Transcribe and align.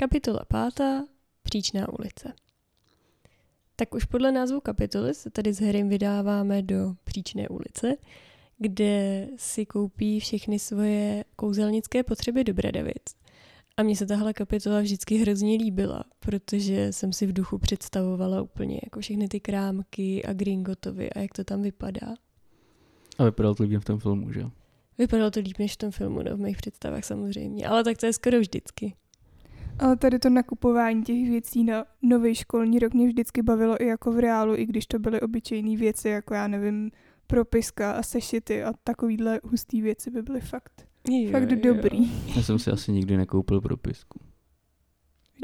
Kapitola 0.00 0.40
pátá. 0.48 1.04
Příčná 1.42 1.92
ulice. 1.98 2.32
Tak 3.76 3.94
už 3.94 4.04
podle 4.04 4.32
názvu 4.32 4.60
kapitoly 4.60 5.14
se 5.14 5.30
tady 5.30 5.52
s 5.52 5.60
Harrym 5.60 5.88
vydáváme 5.88 6.62
do 6.62 6.94
Příčné 7.04 7.48
ulice, 7.48 7.96
kde 8.58 9.26
si 9.36 9.66
koupí 9.66 10.20
všechny 10.20 10.58
svoje 10.58 11.24
kouzelnické 11.36 12.02
potřeby 12.02 12.44
do 12.44 12.54
Bradavic. 12.54 13.02
A 13.76 13.82
mně 13.82 13.96
se 13.96 14.06
tahle 14.06 14.32
kapitola 14.32 14.80
vždycky 14.80 15.16
hrozně 15.16 15.56
líbila, 15.56 16.04
protože 16.20 16.92
jsem 16.92 17.12
si 17.12 17.26
v 17.26 17.32
duchu 17.32 17.58
představovala 17.58 18.42
úplně 18.42 18.80
jako 18.84 19.00
všechny 19.00 19.28
ty 19.28 19.40
krámky 19.40 20.24
a 20.24 20.32
Gringotovi 20.32 21.12
a 21.12 21.18
jak 21.18 21.32
to 21.32 21.44
tam 21.44 21.62
vypadá. 21.62 22.14
A 23.18 23.24
vypadalo 23.24 23.54
to 23.54 23.62
líp 23.62 23.80
v 23.80 23.84
tom 23.84 23.98
filmu, 23.98 24.32
že? 24.32 24.46
Vypadalo 24.98 25.30
to 25.30 25.40
líp 25.40 25.58
než 25.58 25.72
v 25.72 25.76
tom 25.76 25.90
filmu, 25.90 26.22
no, 26.22 26.36
v 26.36 26.40
mých 26.40 26.56
představách 26.56 27.04
samozřejmě, 27.04 27.66
ale 27.66 27.84
tak 27.84 27.98
to 27.98 28.06
je 28.06 28.12
skoro 28.12 28.40
vždycky. 28.40 28.94
Ale 29.80 29.96
tady 29.96 30.18
to 30.18 30.30
nakupování 30.30 31.02
těch 31.02 31.28
věcí 31.28 31.64
na 31.64 31.84
nový 32.02 32.34
školní 32.34 32.78
rok 32.78 32.94
mě 32.94 33.06
vždycky 33.06 33.42
bavilo 33.42 33.82
i 33.82 33.86
jako 33.86 34.12
v 34.12 34.18
reálu, 34.18 34.56
i 34.56 34.66
když 34.66 34.86
to 34.86 34.98
byly 34.98 35.20
obyčejné 35.20 35.76
věci, 35.76 36.08
jako 36.08 36.34
já 36.34 36.46
nevím, 36.48 36.90
propiska 37.26 37.92
a 37.92 38.02
sešity 38.02 38.64
a 38.64 38.72
takovýhle 38.84 39.40
hustý 39.44 39.82
věci 39.82 40.10
by 40.10 40.22
byly 40.22 40.40
fakt, 40.40 40.86
Jo, 41.10 41.30
fakt 41.30 41.50
jo. 41.50 41.58
dobrý. 41.62 42.12
Já 42.36 42.42
jsem 42.42 42.58
si 42.58 42.70
asi 42.70 42.92
nikdy 42.92 43.16
nekoupil 43.16 43.60
propisku. 43.60 44.20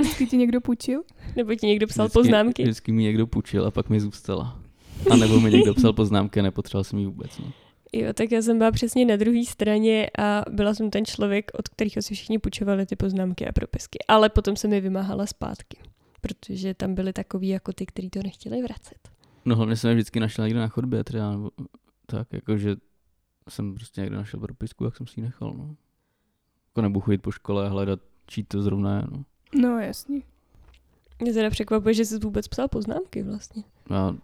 Vždycky 0.01 0.27
ti 0.27 0.37
někdo 0.37 0.61
půjčil? 0.61 1.03
Nebo 1.37 1.55
ti 1.55 1.67
někdo 1.67 1.87
psal 1.87 2.07
Vždycky, 2.07 2.19
poznámky. 2.19 2.63
Vždycky 2.63 2.93
mi 2.93 3.03
někdo 3.03 3.27
půjčil 3.27 3.67
a 3.67 3.71
pak 3.71 3.91
mi 3.91 4.01
zůstala. 4.01 4.63
A 5.11 5.17
nebo 5.17 5.41
mi 5.41 5.51
někdo 5.51 5.75
psal 5.75 5.93
poznámky 5.93 6.41
a 6.41 6.43
nepotřeboval 6.43 6.85
jsem 6.85 6.99
ji 6.99 7.07
vůbec. 7.07 7.39
No. 7.39 7.53
Jo, 7.93 8.13
tak 8.13 8.33
já 8.33 8.43
jsem 8.43 8.59
byla 8.59 8.71
přesně 8.71 9.05
na 9.05 9.17
druhé 9.17 9.45
straně 9.45 10.11
a 10.19 10.43
byla 10.51 10.75
jsem 10.75 10.91
ten 10.91 11.05
člověk, 11.05 11.51
od 11.55 11.69
kterého 11.69 12.03
si 12.03 12.15
všichni 12.15 12.39
půjčovali 12.39 12.87
ty 12.87 12.97
poznámky 12.97 13.49
a 13.49 13.53
propisky. 13.53 13.99
Ale 14.09 14.29
potom 14.29 14.57
jsem 14.57 14.73
je 14.73 14.81
vymáhala 14.81 15.27
zpátky, 15.27 15.79
protože 16.21 16.75
tam 16.75 16.95
byly 16.95 17.13
takový 17.13 17.49
jako 17.49 17.73
ty, 17.73 17.87
kteří 17.87 18.11
to 18.11 18.23
nechtěli 18.23 18.63
vracet. 18.63 19.09
no 19.45 19.57
hlavně 19.57 19.77
jsem 19.77 19.89
je 19.89 19.95
vždycky 19.95 20.21
našel 20.21 20.45
někde 20.45 20.61
na 20.61 20.69
chodbě 20.69 21.05
třeba, 21.05 21.31
nebo 21.31 21.51
tak, 22.07 22.33
jakože 22.33 22.77
jsem 23.49 23.75
prostě 23.75 24.01
někde 24.01 24.17
našel 24.17 24.41
propisku, 24.41 24.85
jak 24.85 24.97
jsem 24.97 25.07
si 25.07 25.21
ji 25.21 25.25
nechal, 25.25 25.55
no. 25.59 25.77
Jako 26.71 26.83
nebudu 26.83 27.01
chodit 27.01 27.19
po 27.19 27.31
škole 27.31 27.67
a 27.67 27.69
hledat, 27.69 28.01
čí 28.27 28.45
to 28.45 28.63
zrovna 28.63 28.97
je, 28.97 29.03
no. 29.11 29.25
No 29.61 29.79
jasně. 29.79 30.23
Mě 31.21 31.33
teda 31.33 31.51
překvapuje, 31.51 31.95
že 31.95 32.05
jsi 32.05 32.19
vůbec 32.19 32.49
psal 32.49 32.69
poznámky 32.69 33.23
vlastně. 33.23 33.65
Já 33.91 34.15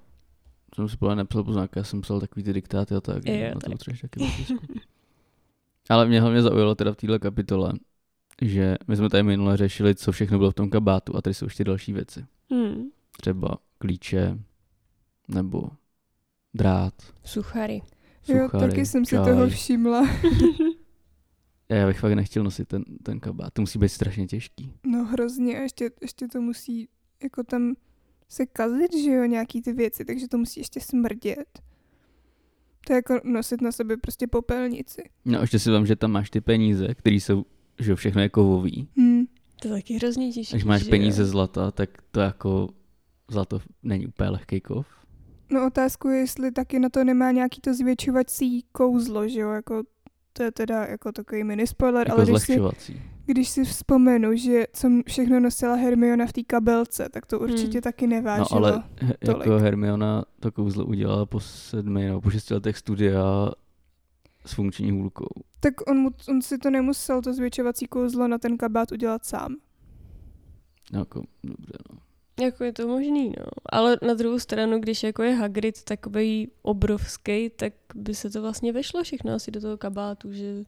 jsem 0.75 0.89
si 0.89 0.97
podle 0.97 1.17
nepsal 1.17 1.45
poznámky, 1.45 1.78
já 1.78 1.84
jsem 1.84 2.01
psal 2.01 2.20
takový 2.20 2.42
ty 2.42 2.53
diktáty 2.53 2.95
a 2.95 3.01
tak, 3.01 3.27
Jo, 3.27 3.34
že 3.34 3.48
na 3.48 3.55
to 3.55 3.61
tak. 3.61 3.73
potřebuješ 3.73 4.01
taky. 4.01 4.20
Ale 5.89 6.06
mě 6.06 6.20
hlavně 6.20 6.42
zaujalo 6.42 6.75
teda 6.75 6.92
v 6.92 6.97
téhle 6.97 7.19
kapitole, 7.19 7.73
že 8.42 8.77
my 8.89 8.97
jsme 8.97 9.09
tady 9.09 9.23
minule 9.23 9.56
řešili, 9.56 9.95
co 9.95 10.12
všechno 10.12 10.39
bylo 10.39 10.51
v 10.51 10.55
tom 10.55 10.70
kabátu 10.70 11.17
a 11.17 11.23
tady 11.23 11.34
jsou 11.34 11.47
ještě 11.47 11.64
další 11.64 11.92
věci. 11.92 12.25
Hmm. 12.51 12.84
Třeba 13.20 13.59
klíče, 13.79 14.39
nebo 15.29 15.62
drát, 16.55 16.95
Suchary. 17.25 17.83
Jo, 18.29 18.45
suchary, 18.45 18.69
taky 18.69 18.86
jsem 18.86 19.05
si 19.05 19.17
čaj. 19.17 19.25
toho 19.25 19.48
všimla. 19.48 20.03
Já 21.69 21.86
bych 21.86 22.01
fakt 22.01 22.12
nechtěl 22.12 22.45
nosit 22.45 22.69
ten, 22.69 22.84
ten 23.03 23.20
kabát, 23.20 23.53
to 23.53 23.62
musí 23.62 23.79
být 23.79 23.89
strašně 23.89 24.27
těžký. 24.27 24.73
No 24.86 25.05
hrozně 25.05 25.59
a 25.59 25.62
ještě, 25.62 25.91
ještě 26.03 26.29
to 26.29 26.41
musí 26.41 26.89
jako 27.23 27.42
tam 27.45 27.75
se 28.33 28.47
kazit, 28.47 28.97
že 28.97 29.11
jo, 29.11 29.25
nějaký 29.25 29.62
ty 29.62 29.72
věci, 29.72 30.05
takže 30.05 30.28
to 30.28 30.38
musí 30.38 30.61
ještě 30.61 30.80
smrdět. 30.80 31.61
To 32.86 32.92
je 32.92 32.97
jako 32.97 33.20
nosit 33.24 33.61
na 33.61 33.72
sobě 33.72 33.97
prostě 33.97 34.27
popelnici. 34.27 35.02
No 35.24 35.39
a 35.39 35.41
ještě 35.41 35.58
si 35.58 35.70
vám, 35.70 35.86
že 35.86 35.97
tam 35.97 36.11
máš 36.11 36.30
ty 36.30 36.41
peníze, 36.41 36.94
které 36.94 37.16
jsou, 37.16 37.44
že 37.78 37.91
jo, 37.91 37.97
všechno 37.97 38.20
je 38.22 38.28
kovový. 38.28 38.89
Hm. 39.00 39.24
To 39.62 39.69
je 39.69 39.74
taky 39.74 39.94
hrozně 39.94 40.33
těžké. 40.33 40.56
Když 40.56 40.64
máš 40.64 40.84
jo? 40.84 40.91
peníze 40.91 41.24
zlata, 41.24 41.70
tak 41.70 41.91
to 42.11 42.20
jako 42.20 42.69
zlato 43.30 43.61
není 43.83 44.06
úplně 44.06 44.30
lehký 44.30 44.61
kov. 44.61 44.86
No 45.50 45.67
otázku 45.67 46.08
je, 46.08 46.18
jestli 46.18 46.52
taky 46.52 46.78
na 46.78 46.89
to 46.89 47.05
nemá 47.05 47.30
nějaký 47.30 47.61
to 47.61 47.74
zvětšovací 47.74 48.64
kouzlo, 48.73 49.28
že 49.28 49.40
jo, 49.40 49.51
jako 49.51 49.83
to 50.33 50.42
je 50.42 50.52
teda 50.52 50.84
jako 50.84 51.12
takový 51.12 51.45
mini 51.45 51.67
spoiler, 51.67 52.08
Jako 52.08 52.20
ale 52.20 52.30
když 52.30 52.42
si, 52.42 52.46
zlehčovací. 52.46 53.02
Když 53.27 53.48
si 53.48 53.64
vzpomenu, 53.64 54.36
že 54.36 54.64
co 54.72 54.88
všechno 55.06 55.40
nosila 55.40 55.74
Hermiona 55.74 56.27
v 56.27 56.33
té 56.33 56.42
kabelce, 56.42 57.08
tak 57.08 57.27
to 57.27 57.40
určitě 57.40 57.72
Hmm. 57.78 57.80
taky 57.83 58.06
No 58.06 58.10
nevážilo. 58.16 58.56
ale 58.64 58.83
he- 59.00 59.14
tolik. 59.24 59.38
jako 59.38 59.58
Hermiona 59.58 60.24
to 60.40 60.52
kouzlo 60.52 60.84
udělala 60.86 61.27
po 61.27 61.40
sedmi 61.40 62.05
nebo 62.06 62.20
po 62.20 62.30
šesti 62.30 62.55
letech 62.55 62.77
studia 62.78 63.50
s 64.46 64.52
funkční 64.55 64.90
hůlkou. 64.90 65.28
Tak 65.60 65.90
on, 65.90 65.96
mu, 65.98 66.10
on 66.28 66.42
si 66.42 66.58
to 66.58 66.70
nemusel, 66.70 67.22
to 67.22 67.34
zvětšovací 67.34 67.86
kouzlo 67.86 68.28
na 68.28 68.38
ten 68.38 68.56
kabát 68.58 68.92
udělat 68.92 69.24
sám. 69.27 69.56
No, 70.92 70.98
Jako, 70.98 71.22
dobře, 71.44 71.72
no. 71.92 71.98
Jako 72.44 72.64
je 72.64 72.72
to 72.72 72.89
možný, 72.89 73.28
no. 73.28 73.44
Ale 73.72 73.96
na 74.06 74.14
druhou 74.14 74.39
stranu, 74.39 74.78
když 74.80 75.02
jako 75.02 75.22
je 75.22 75.34
Hagrid 75.34 75.83
takový 75.84 76.48
obrovský, 76.62 77.50
tak 77.56 77.72
by 77.94 78.14
se 78.14 78.30
to 78.30 78.42
vlastně 78.42 78.72
vešlo 78.72 79.02
všechno 79.02 79.33
asi 79.33 79.50
do 79.50 79.60
toho 79.60 79.77
kabátu, 79.77 80.33
že 80.33 80.62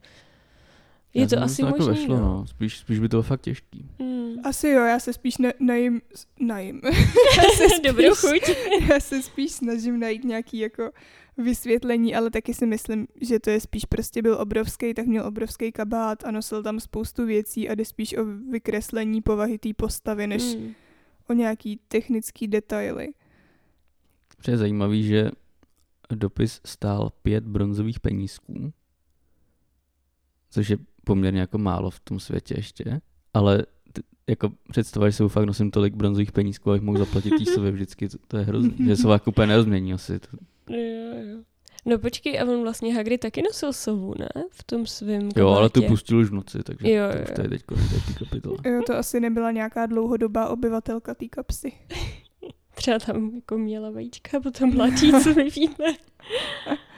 je 1.15 1.21
Já 1.21 1.27
to 1.27 1.41
asi 1.41 1.61
to 1.61 1.65
jako 1.67 1.77
možný, 1.77 1.93
vešlo, 2.01 2.15
no. 2.15 2.21
no. 2.21 2.47
Spíš, 2.47 2.77
spíš 2.77 2.99
by 2.99 3.09
to 3.09 3.17
bylo 3.17 3.23
fakt 3.23 3.41
těžký. 3.41 3.89
Hmm. 3.99 4.33
Asi 4.43 4.67
jo, 4.69 4.81
já 4.83 4.99
se 4.99 5.13
spíš 5.13 5.37
ne, 5.37 5.53
najím, 5.59 6.01
najím. 6.39 6.81
já, 7.37 7.43
se 7.57 7.69
spíš, 7.69 7.79
Dobrou 7.83 8.15
chuť. 8.15 8.41
já 8.89 8.99
se 8.99 9.21
spíš 9.21 9.51
snažím 9.51 9.99
najít 9.99 10.23
nějaký 10.23 10.59
jako 10.59 10.91
vysvětlení, 11.37 12.15
ale 12.15 12.29
taky 12.31 12.53
si 12.53 12.65
myslím, 12.65 13.07
že 13.21 13.39
to 13.39 13.49
je 13.49 13.59
spíš 13.59 13.85
prostě 13.85 14.21
byl 14.21 14.37
obrovský, 14.41 14.93
tak 14.93 15.05
měl 15.05 15.27
obrovský 15.27 15.71
kabát 15.71 16.25
a 16.25 16.31
nosil 16.31 16.63
tam 16.63 16.79
spoustu 16.79 17.25
věcí 17.25 17.69
a 17.69 17.75
jde 17.75 17.85
spíš 17.85 18.17
o 18.17 18.25
vykreslení 18.51 19.21
povahy 19.21 19.57
té 19.57 19.69
postavy, 19.73 20.27
než 20.27 20.43
Hmm. 20.43 20.73
o 21.29 21.33
nějaký 21.33 21.79
technický 21.87 22.47
detaily. 22.47 23.07
Je 24.47 24.57
zajímavý, 24.57 25.03
že 25.03 25.31
dopis 26.11 26.61
stál 26.65 27.11
pět 27.21 27.43
bronzových 27.43 27.99
penízků, 27.99 28.73
což 30.49 30.69
je 30.69 30.77
poměrně 31.05 31.39
jako 31.39 31.57
málo 31.57 31.89
v 31.89 31.99
tom 31.99 32.19
světě 32.19 32.53
ještě, 32.57 33.01
ale 33.33 33.57
t- 33.93 34.01
jako 34.29 34.51
představa, 34.69 35.09
že 35.09 35.13
se 35.15 35.29
fakt 35.29 35.45
nosím 35.45 35.71
tolik 35.71 35.93
bronzových 35.95 36.31
penízků, 36.31 36.69
abych 36.71 36.81
mohl 36.81 36.97
zaplatit 36.97 37.29
Týsovi 37.37 37.71
vždycky, 37.71 38.09
to, 38.09 38.17
to 38.27 38.37
je 38.37 38.43
hrozný, 38.43 38.75
že 38.85 38.95
se 38.95 39.07
jako 39.07 39.31
úplně 39.31 39.47
nerozmění 39.47 39.93
asi. 39.93 40.19
To, 40.19 40.27
Jo, 40.73 41.15
jo. 41.31 41.37
No 41.87 41.99
počkej, 41.99 42.39
a 42.39 42.43
on 42.45 42.61
vlastně 42.61 42.95
Hagrid 42.95 43.21
taky 43.21 43.41
nosil 43.41 43.73
sovu, 43.73 44.13
ne? 44.19 44.29
V 44.51 44.63
tom 44.63 44.85
svém 44.85 45.29
jo, 45.35 45.47
ale 45.49 45.69
tu 45.69 45.73
kabátě. 45.79 45.91
pustil 45.91 46.17
už 46.17 46.29
v 46.29 46.33
noci, 46.33 46.57
takže 46.63 46.91
Jo, 46.91 47.07
to 47.11 47.17
jo, 47.17 47.23
už 47.23 47.31
to 47.35 47.41
je 47.41 47.49
teď 47.49 47.63
konec 47.63 47.87
kapitola. 48.19 48.57
Jo, 48.65 48.81
to 48.87 48.95
asi 48.97 49.19
nebyla 49.19 49.51
nějaká 49.51 49.85
dlouhodobá 49.85 50.49
obyvatelka 50.49 51.13
té 51.13 51.27
kapsy. 51.27 51.71
Třeba 52.75 52.99
tam 52.99 53.31
jako 53.35 53.57
měla 53.57 53.89
vajíčka, 53.91 54.39
potom 54.39 54.75
mladí, 54.75 55.11
co 55.23 55.33
my 55.33 55.49
víme. 55.49 55.93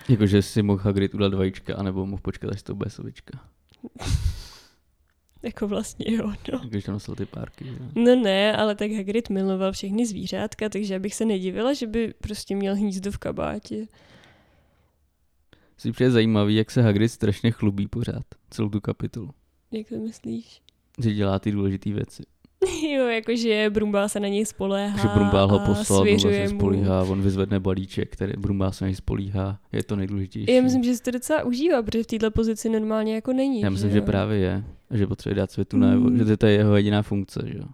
Jakože 0.10 0.42
si 0.42 0.62
mohl 0.62 0.80
Hagrid 0.84 1.14
udělat 1.14 1.34
vajíčka, 1.34 1.76
anebo 1.76 2.06
mohl 2.06 2.22
počkat, 2.22 2.52
až 2.52 2.64
to 2.64 2.76
bude 2.76 2.90
sovička. 2.90 3.40
Jako 5.44 5.68
vlastně 5.68 6.16
jo, 6.16 6.34
no. 6.54 6.60
Když 6.60 6.84
tam 6.84 6.94
nosil 6.94 7.16
ty 7.16 7.26
párky. 7.26 7.66
Že? 7.66 7.78
No 7.96 8.16
ne, 8.16 8.58
ale 8.58 8.76
tak 8.76 8.92
Hagrid 8.92 9.30
miloval 9.30 9.72
všechny 9.72 10.06
zvířátka, 10.06 10.70
takže 10.70 10.94
já 10.94 11.00
bych 11.00 11.16
se 11.16 11.26
nedivila, 11.26 11.74
že 11.74 11.88
by 11.88 12.14
prostě 12.22 12.56
měl 12.56 12.76
hnízdo 12.76 13.12
v 13.12 13.18
kabátě. 13.18 13.88
Si 15.78 15.92
přijde 15.92 16.12
zajímavý, 16.12 16.56
jak 16.56 16.72
se 16.72 16.82
Hagrid 16.82 17.12
strašně 17.12 17.52
chlubí 17.52 17.88
pořád, 17.88 18.24
celou 18.50 18.70
tu 18.70 18.82
kapitolu. 18.82 19.30
Jak 19.72 19.90
to 19.90 19.96
myslíš? 19.96 20.62
Že 21.04 21.14
dělá 21.14 21.40
ty 21.40 21.52
důležité 21.52 21.94
věci. 21.94 22.24
Jo, 22.90 23.06
jakože 23.08 23.70
Brumbál 23.70 24.10
se 24.10 24.20
na 24.20 24.28
něj 24.28 24.46
spoléhá 24.46 24.92
Takže 24.98 25.08
Brumbál 25.16 25.48
ho 25.48 25.60
poslal, 25.60 26.02
svěřuje 26.02 26.48
se 26.48 26.56
spolíhá, 26.56 27.04
on 27.04 27.22
vyzvedne 27.22 27.60
balíček, 27.60 28.10
který 28.14 28.34
Brumbál 28.38 28.72
se 28.72 28.86
na 28.86 28.88
něj 28.90 28.96
spolíhá, 28.96 29.60
je 29.72 29.84
to 29.84 29.96
nejdůležitější. 29.96 30.54
Já 30.56 30.62
myslím, 30.62 30.84
že 30.84 30.96
si 30.96 31.04
to 31.04 31.12
docela 31.12 31.44
užívá, 31.44 31.82
protože 31.84 32.04
v 32.04 32.08
této 32.08 32.32
pozici 32.32 32.70
normálně 32.70 33.16
jako 33.16 33.34
není. 33.34 33.62
Já 33.62 33.70
myslím, 33.70 33.90
že 33.90 33.94
že 33.96 34.02
právě 34.02 34.38
je, 34.38 34.64
že 34.92 35.08
potřebuje 35.08 35.36
dát 35.36 35.52
světu 35.52 35.78
Mm. 35.78 35.82
najevo, 35.84 36.26
že 36.26 36.38
to 36.38 36.46
je 36.46 36.54
jeho 36.54 36.76
jediná 36.76 37.02
funkce, 37.02 37.40
že 37.46 37.58
jo. 37.58 37.66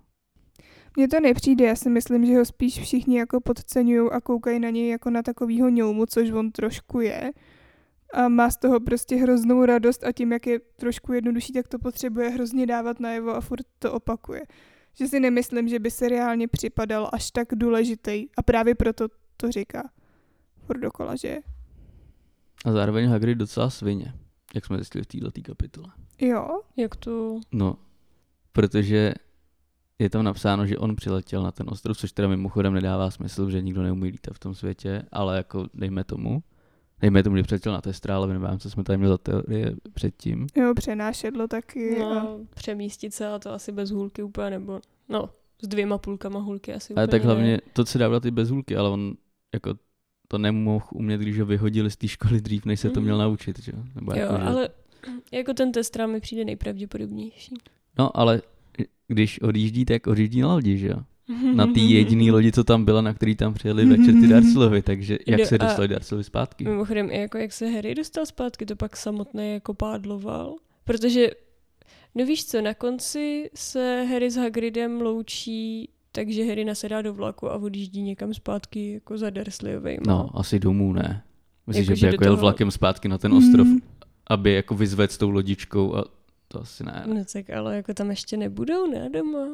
Mně 0.98 1.08
to 1.08 1.20
nepřijde, 1.20 1.66
já 1.66 1.76
si 1.76 1.90
myslím, 1.90 2.26
že 2.26 2.38
ho 2.38 2.46
spíš 2.46 2.80
všichni 2.80 3.18
jako 3.18 3.42
podceňují 3.42 4.10
a 4.12 4.22
koukají 4.22 4.60
na 4.60 4.70
něj 4.70 4.90
jako 4.90 5.10
na 5.10 5.22
takovýho 5.24 5.70
ňoumu, 5.70 6.06
což 6.06 6.32
on 6.32 6.52
trošku 6.52 7.00
je. 7.02 7.32
A 8.14 8.28
má 8.28 8.50
z 8.50 8.58
toho 8.58 8.80
prostě 8.80 9.16
hroznou 9.16 9.66
radost 9.66 10.04
a 10.04 10.12
tím, 10.12 10.32
jak 10.32 10.48
je 10.48 10.60
trošku 10.76 11.14
jednodušší, 11.14 11.54
tak 11.54 11.68
to 11.68 11.80
potřebuje 11.80 12.30
hrozně 12.30 12.66
dávat 12.66 13.00
najevo 13.00 13.36
a 13.36 13.42
furt 13.42 13.66
to 13.80 13.94
opakuje. 13.94 14.42
Že 14.94 15.08
si 15.08 15.20
nemyslím, 15.20 15.68
že 15.68 15.80
by 15.80 15.92
se 15.92 16.10
reálně 16.10 16.48
připadal 16.48 17.10
až 17.14 17.32
tak 17.32 17.48
důležitý 17.54 18.28
a 18.38 18.42
právě 18.42 18.76
proto 18.76 19.08
to 19.38 19.52
říká. 19.52 19.90
Furt 20.66 20.80
dokola, 20.80 21.16
že. 21.16 21.38
A 22.66 22.72
zároveň 22.72 23.10
Hagrid 23.10 23.38
docela 23.38 23.70
svině, 23.70 24.14
jak 24.56 24.66
jsme 24.66 24.78
zjistili 24.78 25.04
v 25.04 25.08
této 25.08 25.42
kapitole. 25.42 25.88
Jo, 26.22 26.62
Jak 26.78 26.96
to... 26.96 27.40
No, 27.52 27.78
protože 28.52 29.14
je 30.00 30.10
tam 30.10 30.24
napsáno, 30.24 30.68
že 30.68 30.78
on 30.78 30.96
přiletěl 30.96 31.44
na 31.44 31.52
ten 31.52 31.70
ostrov, 31.70 31.98
což 31.98 32.12
teda 32.12 32.28
mimochodem 32.28 32.74
nedává 32.74 33.12
smysl, 33.12 33.50
že 33.50 33.62
nikdo 33.62 33.84
neumí 33.84 34.10
lítat 34.10 34.34
v 34.34 34.40
tom 34.40 34.56
světě, 34.56 35.04
ale 35.12 35.38
jako 35.38 35.68
dejme 35.74 36.04
tomu. 36.04 36.44
Dejme 37.04 37.24
tomu, 37.24 37.38
že 37.38 37.44
přiletěl 37.44 37.74
na 37.74 37.82
testra, 37.82 38.16
ale 38.16 38.40
nevím, 38.40 38.60
co 38.60 38.70
jsme 38.70 38.84
tady 38.84 38.98
měli 38.98 39.10
za 39.10 39.18
teorie 39.18 39.76
předtím. 39.94 40.48
Jo, 40.56 40.74
přenášedlo 40.76 41.48
taky. 41.48 42.00
No, 42.00 42.12
a... 42.20 42.38
přemístit 42.56 43.14
se 43.14 43.28
a 43.28 43.40
to 43.40 43.52
asi 43.54 43.72
bez 43.72 43.92
hůlky 43.92 44.24
úplně, 44.24 44.50
nebo 44.50 44.80
no, 45.10 45.30
s 45.62 45.68
dvěma 45.68 45.98
půlkama 45.98 46.40
hůlky 46.40 46.74
asi 46.74 46.94
Ale 46.96 47.04
úplně 47.06 47.12
tak 47.20 47.24
hlavně 47.26 47.60
to 47.74 47.86
se 47.86 47.98
dá 47.98 48.08
udělat 48.08 48.26
i 48.26 48.32
bez 48.32 48.50
hůlky, 48.50 48.76
ale 48.76 48.90
on 48.90 49.14
jako 49.54 49.74
to 50.28 50.38
nemohl 50.38 50.86
umět, 50.94 51.22
když 51.22 51.40
ho 51.40 51.46
vyhodili 51.46 51.92
z 51.92 51.96
té 51.98 52.08
školy 52.08 52.42
dřív, 52.42 52.66
než 52.66 52.80
se 52.80 52.90
to 52.90 53.02
měl 53.02 53.16
Mhm. 53.16 53.24
naučit, 53.24 53.60
že? 53.60 53.72
jo? 53.76 53.84
Nebo 53.96 54.12
Jo, 54.12 54.18
jako, 54.18 54.34
že... 54.36 54.42
ale 54.42 54.70
jako 55.32 55.54
ten 55.54 55.72
testra 55.72 56.08
mi 56.08 56.20
přijde 56.20 56.46
nejpravděpodobnější. 56.46 57.56
No, 58.00 58.18
ale 58.18 58.42
když 59.08 59.42
odjíždí, 59.42 59.86
tak 59.86 60.08
odjíždí 60.08 60.42
na 60.42 60.48
lodi, 60.54 60.78
že 60.78 60.88
jo? 60.88 60.98
Na 61.56 61.68
té 61.68 61.80
jediné 61.80 62.32
lodi, 62.32 62.52
co 62.52 62.64
tam 62.64 62.86
byla, 62.86 63.02
na 63.02 63.14
který 63.14 63.36
tam 63.36 63.54
přijeli 63.54 63.86
večer 63.86 64.14
ty 64.22 64.28
Darcelovi, 64.28 64.82
takže 64.82 65.18
jak 65.28 65.46
se 65.46 65.58
dostali 65.58 65.88
Darcelovi 65.88 66.24
zpátky? 66.24 66.64
Mimochodem, 66.64 67.12
i 67.12 67.20
jako 67.22 67.38
jak 67.38 67.54
se 67.54 67.68
Harry 67.68 67.96
dostal 67.96 68.26
zpátky, 68.26 68.66
to 68.66 68.76
pak 68.76 68.98
samotné 68.98 69.50
jako 69.54 69.74
pádloval. 69.74 70.56
Protože, 70.84 71.30
no 72.16 72.26
víš 72.26 72.46
co, 72.46 72.62
na 72.62 72.74
konci 72.74 73.50
se 73.56 74.04
Harry 74.12 74.32
s 74.32 74.36
Hagridem 74.36 75.02
loučí, 75.02 75.90
takže 76.12 76.46
Harry 76.46 76.66
nasedá 76.66 77.02
do 77.02 77.14
vlaku 77.14 77.50
a 77.52 77.56
odjíždí 77.58 78.02
někam 78.02 78.34
zpátky 78.34 78.94
jako 78.94 79.18
za 79.18 79.30
Dursleyovejma. 79.30 80.04
No, 80.08 80.30
asi 80.34 80.60
domů 80.60 80.94
ne. 80.94 81.24
Myslím, 81.68 81.84
Jako, 81.86 81.96
že 81.96 82.06
by 82.08 82.12
jako 82.12 82.24
jel 82.24 82.34
toho- 82.34 82.42
vlakem 82.42 82.72
zpátky 82.72 83.08
na 83.08 83.18
ten 83.18 83.34
ostrov, 83.34 83.68
Mm. 83.68 83.80
aby 84.28 84.54
jako 84.54 84.76
vyzvedl 84.76 85.14
s 85.14 85.18
tou 85.18 85.30
lodičkou 85.30 85.96
a 85.96 86.06
to 86.48 86.62
asi 86.62 86.84
ne. 86.84 87.04
No 87.08 87.26
tak 87.34 87.50
ale 87.50 87.76
jako 87.76 87.94
tam 87.94 88.10
ještě 88.10 88.38
nebudou, 88.38 88.92
ne, 88.92 89.10
doma? 89.10 89.48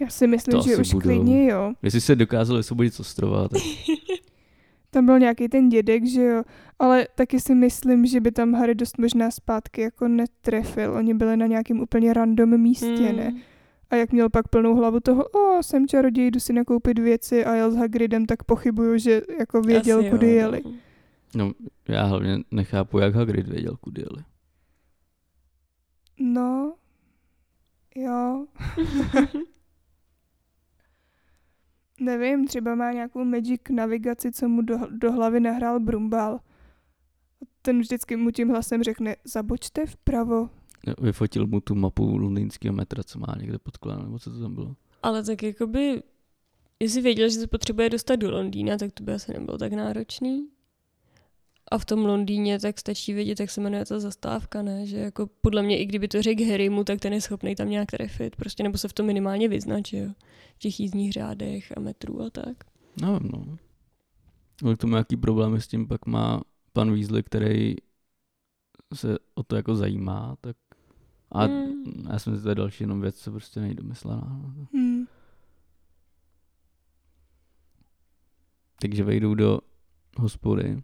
Já 0.00 0.08
si 0.08 0.26
myslím, 0.26 0.52
To 0.52 0.62
že 0.68 0.76
už 0.76 0.92
budou. 0.94 1.02
klidně 1.02 1.50
jo. 1.50 1.72
Jestli 1.82 2.00
se 2.00 2.16
dokázali 2.16 2.60
osvobodit 2.60 2.94
z 2.94 3.00
ostrova, 3.00 3.48
tak 3.48 3.62
Tam 4.90 5.06
byl 5.06 5.18
nějaký 5.18 5.48
ten 5.48 5.68
dědek, 5.68 6.06
že 6.06 6.22
jo. 6.22 6.42
Ale 6.78 7.08
taky 7.14 7.40
si 7.40 7.54
myslím, 7.54 8.06
že 8.06 8.20
by 8.20 8.32
tam 8.32 8.52
Harry 8.54 8.74
dost 8.74 8.98
možná 8.98 9.30
zpátky 9.30 9.80
jako 9.80 10.08
netrefil. 10.08 10.92
Oni 10.92 11.14
byli 11.14 11.36
na 11.36 11.46
nějakém 11.46 11.80
úplně 11.80 12.12
random 12.12 12.58
místě, 12.60 12.86
Hmm. 12.86 13.16
ne? 13.16 13.32
A 13.90 13.96
jak 13.96 14.12
měl 14.12 14.30
pak 14.30 14.48
plnou 14.48 14.74
hlavu 14.74 15.00
toho, 15.00 15.24
o, 15.24 15.62
jsem 15.62 15.88
čaroděj, 15.88 16.30
jdu 16.30 16.40
si 16.40 16.52
nakoupit 16.52 16.98
věci 16.98 17.44
a 17.44 17.54
jel 17.54 17.70
s 17.70 17.76
Hagridem, 17.76 18.26
tak 18.26 18.44
pochybuju, 18.44 18.98
že 18.98 19.22
jako 19.38 19.60
věděl, 19.62 19.98
Asi 19.98 20.10
kudy 20.10 20.26
jo, 20.26 20.32
jeli. 20.34 20.62
no. 20.64 20.72
no, 21.34 21.52
já 21.88 22.04
hlavně 22.04 22.38
nechápu, 22.50 22.98
jak 22.98 23.14
Hagrid 23.14 23.48
věděl, 23.48 23.76
kudy 23.80 24.00
jeli. 24.02 24.24
No, 26.20 26.74
jo. 27.96 28.46
Nevím, 32.00 32.46
třeba 32.46 32.74
má 32.74 32.92
nějakou 32.92 33.24
magic 33.24 33.60
navigaci, 33.70 34.32
co 34.32 34.48
mu 34.48 34.62
do, 34.62 34.78
do 34.90 35.12
hlavy 35.12 35.40
nahrál 35.40 35.80
Brumbal. 35.80 36.40
Ten 37.62 37.80
vždycky 37.80 38.16
mu 38.16 38.30
tím 38.30 38.48
hlasem 38.48 38.82
řekne, 38.82 39.16
zabočte 39.24 39.86
vpravo. 39.86 40.50
Vyfotil 41.00 41.46
mu 41.46 41.60
tu 41.60 41.74
mapu 41.74 42.16
londýnského 42.18 42.74
metra, 42.74 43.02
co 43.02 43.18
má 43.18 43.34
někde 43.40 43.58
pod 43.58 43.76
kolenem, 43.76 44.04
nebo 44.04 44.18
co 44.18 44.30
to 44.30 44.40
tam 44.40 44.54
bylo. 44.54 44.76
Ale 45.02 45.24
tak 45.24 45.42
jakoby, 45.42 46.02
jestli 46.80 47.00
věděl, 47.00 47.28
že 47.28 47.34
se 47.38 47.46
potřebuje 47.46 47.90
dostat 47.90 48.16
do 48.16 48.30
Londýna, 48.30 48.76
tak 48.76 48.92
to 48.92 49.04
by 49.04 49.12
asi 49.12 49.32
nebylo 49.32 49.58
tak 49.58 49.72
náročný. 49.72 50.48
A 51.70 51.78
v 51.78 51.84
tom 51.84 52.04
Londýně 52.04 52.60
tak 52.60 52.80
stačí 52.80 53.12
vědět, 53.12 53.40
jak 53.40 53.50
se 53.50 53.60
jmenuje 53.60 53.84
ta 53.84 54.00
zastávka, 54.00 54.62
ne? 54.62 54.86
Že 54.86 54.96
jako 54.98 55.26
podle 55.40 55.62
mě, 55.62 55.78
i 55.78 55.86
kdyby 55.86 56.08
to 56.08 56.22
řekl 56.22 56.44
Harrymu, 56.50 56.84
tak 56.84 57.00
ten 57.00 57.12
je 57.12 57.20
schopný 57.20 57.54
tam 57.54 57.70
nějak 57.70 57.90
trefit. 57.90 58.36
Prostě 58.36 58.62
nebo 58.62 58.78
se 58.78 58.88
v 58.88 58.92
tom 58.92 59.06
minimálně 59.06 59.48
vyznat, 59.48 59.86
že 59.86 59.98
jo? 59.98 60.10
V 60.54 60.58
těch 60.58 60.80
jízdních 60.80 61.12
řádech 61.12 61.72
a 61.76 61.80
metrů 61.80 62.22
a 62.22 62.30
tak. 62.30 62.64
No, 63.02 63.20
no. 63.22 63.58
Ale 64.64 64.74
k 64.74 64.78
tomu, 64.78 64.96
jaký 64.96 65.16
problémy 65.16 65.60
s 65.60 65.66
tím 65.68 65.88
pak 65.88 66.06
má 66.06 66.42
pan 66.72 66.92
Weasley, 66.94 67.22
který 67.22 67.74
se 68.94 69.16
o 69.34 69.42
to 69.42 69.56
jako 69.56 69.74
zajímá, 69.74 70.36
tak 70.40 70.56
a 71.32 71.44
Hmm. 71.44 72.06
já 72.12 72.18
si 72.18 72.30
myslím, 72.30 72.36
že 72.36 72.42
to 72.42 72.48
je 72.48 72.54
další 72.54 72.84
jenom 72.84 73.00
věc, 73.00 73.16
co 73.16 73.30
prostě 73.30 73.60
nejde 73.60 73.74
domyslená. 73.82 74.40
no. 74.56 74.66
Hmm. 74.72 75.06
Takže 78.80 79.04
vejdou 79.04 79.34
do 79.34 79.58
hospody, 80.16 80.82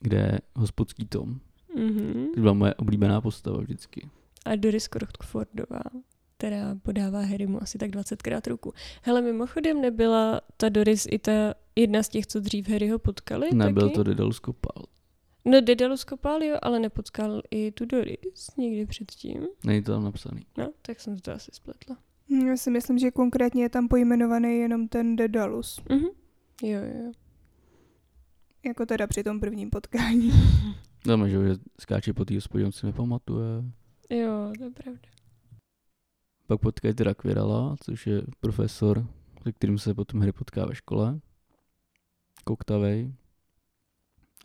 kde 0.00 0.16
je 0.16 0.40
hospodský 0.56 1.06
Tom. 1.06 1.40
Mhm. 1.76 2.26
To 2.34 2.40
byla 2.40 2.52
moje 2.52 2.74
oblíbená 2.74 3.20
postava 3.20 3.58
vždycky. 3.58 4.08
A 4.44 4.56
Doris 4.56 4.88
Crockfordová, 4.88 5.82
která 6.36 6.76
podává 6.82 7.20
Harrymu 7.20 7.62
asi 7.62 7.78
tak 7.78 7.90
20krát 7.90 8.40
ruku. 8.50 8.72
Hele, 9.02 9.22
mimochodem 9.22 9.80
nebyla 9.80 10.40
ta 10.56 10.68
Doris 10.68 11.06
i 11.10 11.18
ta 11.18 11.54
jedna 11.76 12.02
z 12.02 12.08
těch, 12.08 12.26
co 12.26 12.40
dřív 12.40 12.68
Harryho 12.68 12.98
potkali? 12.98 13.54
Nebyl 13.54 13.82
taky? 13.82 13.94
to 13.94 14.02
Dedalus 14.02 14.38
Kopal. 14.38 14.84
No 15.44 15.60
Dedalus 15.60 16.04
kopal, 16.04 16.42
jo, 16.42 16.56
ale 16.62 16.78
nepotkal 16.80 17.42
i 17.50 17.72
tu 17.72 17.84
Doris 17.84 18.50
někdy 18.56 18.86
předtím. 18.86 19.46
Není 19.64 19.82
to 19.82 19.92
tam 19.92 20.04
napsaný. 20.04 20.46
No, 20.58 20.68
tak 20.82 21.00
jsem 21.00 21.18
to 21.18 21.32
asi 21.32 21.50
spletla. 21.54 21.96
Já 22.46 22.56
si 22.56 22.70
myslím, 22.70 22.98
že 22.98 23.10
konkrétně 23.10 23.62
je 23.62 23.68
tam 23.68 23.88
pojmenovaný 23.88 24.58
jenom 24.58 24.88
ten 24.88 25.16
Dedalus. 25.16 25.80
Mhm. 25.90 26.06
Jo, 26.62 26.80
jo. 26.80 27.12
Jako 28.66 28.86
teda 28.86 29.06
při 29.06 29.24
tom 29.24 29.40
prvním 29.40 29.70
potkání. 29.70 30.32
Dáme, 31.06 31.30
že 31.30 31.48
že 31.48 31.54
skáče 31.80 32.12
po 32.12 32.24
té 32.24 32.34
hospodě, 32.34 32.66
on 32.66 32.72
si 32.72 32.86
nepamatuje. 32.86 33.64
Jo, 34.10 34.52
to 34.58 34.64
je 34.64 34.70
pravda. 34.70 35.08
Pak 36.46 36.60
potkají 36.60 36.94
teda 36.94 37.14
Quirrella, 37.14 37.76
což 37.80 38.06
je 38.06 38.22
profesor, 38.40 39.06
se 39.42 39.52
kterým 39.52 39.78
se 39.78 39.94
potom 39.94 40.20
Harry 40.20 40.32
potká 40.32 40.66
ve 40.66 40.74
škole. 40.74 41.20
Koktavej. 42.44 43.12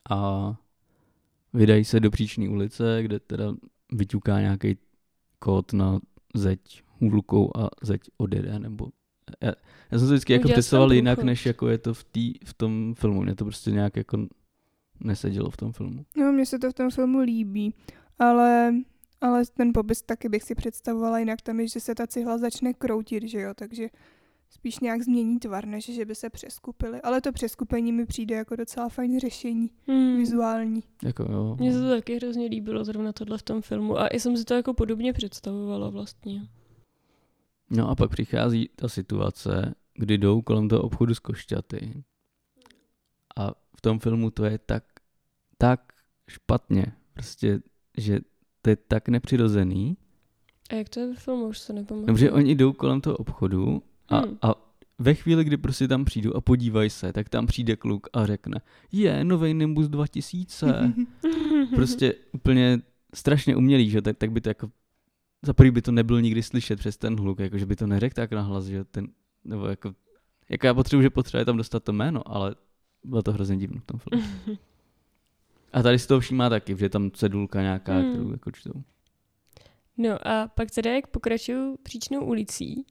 A 0.10 0.54
vydají 1.54 1.86
se 1.86 2.00
do 2.00 2.12
příčné 2.12 2.50
ulice, 2.50 3.04
kde 3.04 3.20
teda 3.20 3.54
vyťuká 3.92 4.40
nějaký 4.40 4.78
kód 5.40 5.74
na 5.74 6.00
zeď 6.36 6.84
hůlkou 7.00 7.58
a 7.58 7.70
zeď 7.84 8.02
odjede, 8.18 8.60
nebo 8.60 8.90
já, 9.42 9.54
já 9.92 10.00
jsem 10.00 10.08
se 10.08 10.14
vždycky 10.14 10.34
jako 10.34 10.62
jsem 10.62 10.92
jinak, 10.92 11.16
průchod. 11.18 11.26
než 11.26 11.46
jako 11.46 11.68
je 11.68 11.78
to 11.78 11.94
v, 11.94 12.04
tý, 12.04 12.34
v 12.46 12.54
tom 12.54 12.94
filmu. 12.98 13.22
Mě 13.22 13.36
to 13.36 13.46
prostě 13.46 13.72
nějak 13.72 13.96
jako 13.96 14.28
nesedělo 15.00 15.50
v 15.50 15.58
tom 15.58 15.72
filmu. 15.74 16.06
No, 16.18 16.32
mně 16.32 16.46
se 16.46 16.60
to 16.60 16.70
v 16.72 16.74
tom 16.74 16.90
filmu 16.90 17.20
líbí, 17.20 17.74
ale, 18.20 18.74
ale 19.22 19.44
ten 19.58 19.74
popis 19.74 20.02
taky 20.02 20.30
bych 20.30 20.44
si 20.44 20.56
představovala 20.56 21.20
jinak. 21.20 21.42
Tam 21.42 21.60
je, 21.60 21.68
že 21.68 21.80
se 21.80 21.96
ta 21.96 22.08
cihla 22.08 22.38
začne 22.38 22.74
kroutit, 22.74 23.24
že 23.24 23.42
jo, 23.42 23.54
takže 23.56 23.90
spíš 24.50 24.80
nějak 24.80 25.02
změní 25.02 25.40
tvar, 25.40 25.66
než 25.66 25.86
že 25.96 26.06
by 26.06 26.16
se 26.16 26.30
přeskupily. 26.30 27.02
Ale 27.02 27.22
to 27.22 27.32
přeskupení 27.32 27.92
mi 27.92 28.06
přijde 28.06 28.36
jako 28.36 28.56
docela 28.56 28.90
fajn 28.90 29.20
řešení, 29.20 29.70
Hmm. 29.88 30.18
vizuální. 30.18 30.84
Jako 31.04 31.24
jo. 31.32 31.56
Mně 31.60 31.74
se 31.74 31.80
to 31.80 31.90
taky 31.90 32.16
hrozně 32.16 32.46
líbilo 32.48 32.84
zrovna 32.86 33.14
tohle 33.14 33.38
v 33.38 33.42
tom 33.44 33.62
filmu 33.62 34.00
a 34.00 34.08
i 34.08 34.20
jsem 34.20 34.38
si 34.38 34.46
to 34.46 34.54
jako 34.54 34.74
podobně 34.74 35.14
představovala 35.14 35.90
vlastně. 35.90 36.42
No 37.72 37.90
a 37.90 37.96
pak 37.96 38.12
přichází 38.12 38.70
ta 38.76 38.90
situace, 38.90 39.76
kdy 39.94 40.18
jdou 40.18 40.42
kolem 40.42 40.70
toho 40.70 40.82
obchodu 40.82 41.16
s 41.16 41.20
košťaty. 41.20 42.04
A 43.38 43.52
v 43.78 43.82
tom 43.82 44.00
filmu 44.00 44.30
to 44.32 44.46
je 44.46 44.58
tak, 44.58 44.84
tak 45.58 45.94
špatně. 46.30 46.86
Prostě, 47.14 47.60
že 47.98 48.20
to 48.62 48.70
je 48.70 48.76
tak 48.76 49.10
nepřirozený. 49.10 49.98
A 50.70 50.76
jak 50.76 50.90
to 50.90 51.00
je 51.00 51.08
ve 51.08 51.16
filmu, 51.16 51.48
už 51.48 51.60
se 51.60 51.74
nepamatuju. 51.74 52.08
Dobře, 52.08 52.32
oni 52.32 52.56
jdou 52.56 52.74
kolem 52.74 53.02
toho 53.02 53.18
obchodu 53.18 53.84
a, 54.10 54.18
Hmm. 54.20 54.38
a 54.42 54.56
ve 55.00 55.14
chvíli, 55.14 55.44
kdy 55.44 55.58
prostě 55.58 55.88
tam 55.88 56.06
přijdu 56.06 56.36
a 56.36 56.42
podívají 56.42 56.90
se, 56.90 57.14
tak 57.14 57.30
tam 57.30 57.48
přijde 57.48 57.76
kluk 57.76 58.08
a 58.14 58.26
řekne, 58.26 58.62
je, 58.92 59.24
novej 59.24 59.54
Nimbus 59.54 59.88
2000. 59.90 60.94
prostě 61.76 62.14
úplně 62.34 62.80
strašně 63.14 63.56
umělý, 63.56 63.90
že 63.90 64.02
tak, 64.02 64.18
tak 64.18 64.32
by 64.32 64.42
to 64.42 64.50
jako 64.50 64.72
za 65.42 65.54
prvý 65.54 65.72
by 65.72 65.82
to 65.82 65.92
nebyl 65.92 66.22
nikdy 66.22 66.44
slyšet 66.44 66.80
přes 66.80 66.98
ten 66.98 67.20
hluk, 67.20 67.40
jako 67.40 67.58
že 67.58 67.66
by 67.66 67.76
to 67.76 67.88
neřekl 67.88 68.16
tak 68.16 68.32
nahlas, 68.32 68.66
že 68.66 68.84
ten, 68.84 69.08
nebo 69.44 69.68
jako, 69.68 69.94
jako 70.50 70.68
já 70.68 70.74
potřebuji, 70.74 71.02
že 71.02 71.10
potřebuje 71.10 71.46
tam 71.46 71.58
dostat 71.58 71.84
to 71.84 71.94
jméno, 71.94 72.22
ale 72.32 72.56
bylo 73.04 73.24
to 73.24 73.32
hrozně 73.32 73.58
divné 73.58 73.80
v 73.80 73.86
tom 73.86 74.00
filmu. 74.00 74.28
A 75.74 75.82
tady 75.84 76.00
si 76.00 76.08
to 76.08 76.20
všímá 76.20 76.50
taky, 76.50 76.78
že 76.78 76.86
je 76.86 76.90
tam 76.90 77.12
cedulka 77.12 77.62
nějaká, 77.62 77.94
Hmm. 77.94 78.12
kterou 78.12 78.32
jako 78.32 78.52
čtou. 78.52 78.84
No 79.98 80.28
a 80.28 80.48
pak 80.48 80.72
teda, 80.72 80.92
jak 80.96 81.08
pokračují 81.08 81.76
příčnou 81.84 82.26
ulicí, 82.26 82.86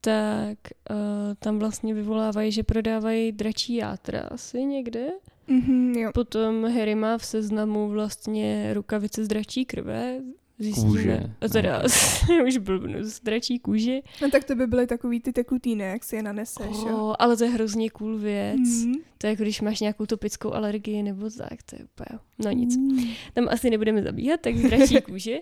tak 0.00 0.58
uh, 0.90 0.96
tam 1.38 1.58
vlastně 1.58 1.94
vyvolávají, 1.94 2.52
že 2.52 2.62
prodávají 2.62 3.32
dračí 3.32 3.74
játra 3.74 4.20
asi 4.20 4.64
někde. 4.64 5.08
Mhm, 5.48 5.92
jo. 5.92 6.10
Potom 6.14 6.64
Harry 6.64 6.94
má 6.94 7.18
v 7.18 7.24
seznamu 7.24 7.88
vlastně 7.88 8.74
rukavice 8.74 9.24
z 9.24 9.28
dračí 9.28 9.64
krve. 9.64 10.20
Zjistíme, 10.58 10.90
Kůže, 10.90 11.20
a 11.40 11.48
teda 11.48 11.82
už 12.46 12.56
blbnu, 12.56 13.04
z 13.04 13.20
dračí 13.20 13.58
kůže. 13.58 13.98
No 14.22 14.30
tak 14.30 14.44
to 14.44 14.54
by 14.54 14.66
byly 14.66 14.86
takový 14.86 15.20
ty 15.20 15.32
tekutý, 15.32 15.76
ne, 15.76 15.84
jak 15.84 16.04
si 16.04 16.16
je 16.16 16.22
naneseš, 16.22 16.76
jo. 16.88 16.98
Oh, 16.98 17.14
ale 17.18 17.36
to 17.36 17.44
je 17.44 17.50
hrozně 17.50 17.90
cool 17.90 18.18
věc. 18.18 18.84
Mhm. 18.84 18.94
To 19.18 19.26
je 19.26 19.30
jako 19.30 19.42
když 19.42 19.60
máš 19.60 19.80
nějakou 19.80 20.06
topickou 20.06 20.52
alergii 20.52 21.02
nebo 21.02 21.30
tak, 21.30 21.62
to 21.62 21.76
je 21.76 21.84
úplně, 21.84 22.18
no 22.44 22.50
nic. 22.50 22.76
Mm. 22.76 23.04
Tam 23.34 23.48
asi 23.48 23.70
nebudeme 23.70 24.02
zabíhat, 24.02 24.40
tak 24.40 24.56
z 24.56 24.62
dračí 24.62 25.00
kůže. 25.06 25.38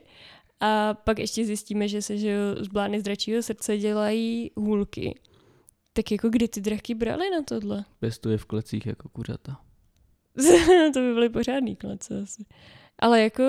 A 0.60 0.94
pak 0.94 1.18
ještě 1.18 1.44
zjistíme, 1.44 1.88
že 1.88 2.02
se 2.02 2.18
že 2.18 2.30
jo, 2.30 2.64
z 2.64 2.68
blány 2.68 3.00
z 3.00 3.02
dračího 3.02 3.42
srdce 3.42 3.78
dělají 3.78 4.50
hůlky. 4.56 5.20
Tak 5.92 6.12
jako 6.12 6.28
kdy 6.28 6.48
ty 6.48 6.60
draky 6.60 6.94
brali 6.94 7.30
na 7.30 7.42
tohle? 7.42 7.84
Pěstuje 8.00 8.38
v 8.38 8.44
klecích 8.44 8.86
jako 8.86 9.08
kuřata. 9.08 9.60
to 10.94 11.00
by 11.00 11.14
byly 11.14 11.28
pořádný 11.28 11.76
klece 11.76 12.22
asi. 12.22 12.44
Ale 12.98 13.22
jako, 13.22 13.42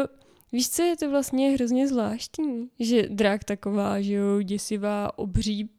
víš 0.55 0.69
co, 0.69 0.83
je 0.83 0.95
to 0.97 1.09
vlastně 1.09 1.49
hrozně 1.51 1.87
zvláštní, 1.87 2.69
že 2.79 3.01
drak 3.09 3.43
taková, 3.43 4.01
že 4.01 4.13
jo, 4.13 4.41
děsivá, 4.41 5.17
obří 5.17 5.69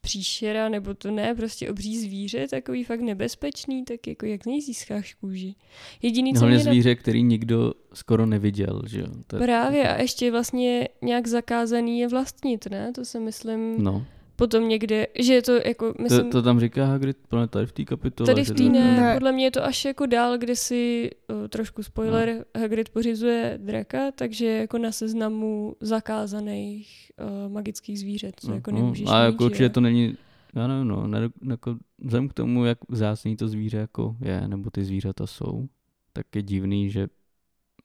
příšera, 0.00 0.68
nebo 0.68 0.94
to 0.94 1.10
ne, 1.10 1.34
prostě 1.34 1.70
obří 1.70 1.98
zvíře, 1.98 2.46
takový 2.48 2.84
fakt 2.84 3.00
nebezpečný, 3.00 3.84
tak 3.84 4.06
jako 4.06 4.26
jak 4.26 4.42
z 4.42 4.46
něj 4.46 4.60
získáš 4.62 5.14
kůži. 5.14 5.54
Jediný, 6.02 6.32
co 6.34 6.38
Hlavně 6.40 6.56
mě 6.56 6.64
na- 6.64 6.72
zvíře, 6.72 6.94
který 6.94 7.22
nikdo 7.22 7.72
skoro 7.94 8.26
neviděl, 8.26 8.82
že 8.86 9.00
jo. 9.00 9.06
To 9.26 9.38
Právě 9.38 9.88
a 9.88 10.02
ještě 10.02 10.30
vlastně 10.30 10.88
nějak 11.02 11.26
zakázaný 11.26 11.98
je 11.98 12.08
vlastnit, 12.08 12.66
ne? 12.70 12.92
To 12.92 13.04
si 13.04 13.20
myslím 13.20 13.84
No, 13.84 14.06
potom 14.36 14.68
někde, 14.68 15.06
že 15.18 15.34
je 15.34 15.42
to 15.42 15.52
jako, 15.52 15.94
myslím, 16.02 16.24
to, 16.24 16.30
to 16.30 16.42
tam 16.42 16.60
říká 16.60 16.86
Hagrid 16.86 17.16
plně 17.28 17.46
tady 17.46 17.66
v 17.66 17.72
té 17.72 17.84
kapitole. 17.84 18.26
tady 18.26 18.44
v 18.44 18.50
té 18.50 18.62
ne, 18.62 19.00
Ne. 19.00 19.14
podle 19.14 19.32
mě 19.32 19.44
je 19.44 19.50
to 19.50 19.64
až 19.64 19.84
jako 19.84 20.06
dál, 20.06 20.38
kde 20.38 20.56
si, 20.56 21.10
uh, 21.42 21.48
trošku 21.48 21.82
spoiler, 21.82 22.44
Hagrid 22.58 22.88
pořizuje 22.88 23.58
draka, 23.62 24.12
takže 24.12 24.46
je 24.46 24.58
jako 24.58 24.78
na 24.78 24.92
seznamu 24.92 25.76
zakázaných 25.80 27.10
uh, 27.46 27.52
magických 27.52 27.98
zvířat, 28.00 28.34
co 28.40 28.52
jako 28.54 28.70
nemůžeš 28.70 29.06
A 29.08 29.18
mít, 29.20 29.32
jako 29.32 29.44
určitě 29.44 29.62
jo? 29.64 29.70
to 29.70 29.80
není, 29.80 30.14
já 30.54 30.66
nevím, 30.66 30.88
no, 30.88 31.06
ne, 31.06 31.28
jako, 31.50 31.76
vzhledem 31.98 32.28
k 32.28 32.34
tomu, 32.34 32.64
jak 32.64 32.78
vzácný 32.88 33.36
to 33.36 33.48
zvíře 33.48 33.76
jako 33.76 34.16
je, 34.20 34.48
nebo 34.48 34.70
ty 34.70 34.84
zvířata 34.84 35.26
jsou, 35.26 35.66
tak 36.12 36.26
je 36.36 36.42
divný, 36.42 36.90
že 36.90 37.06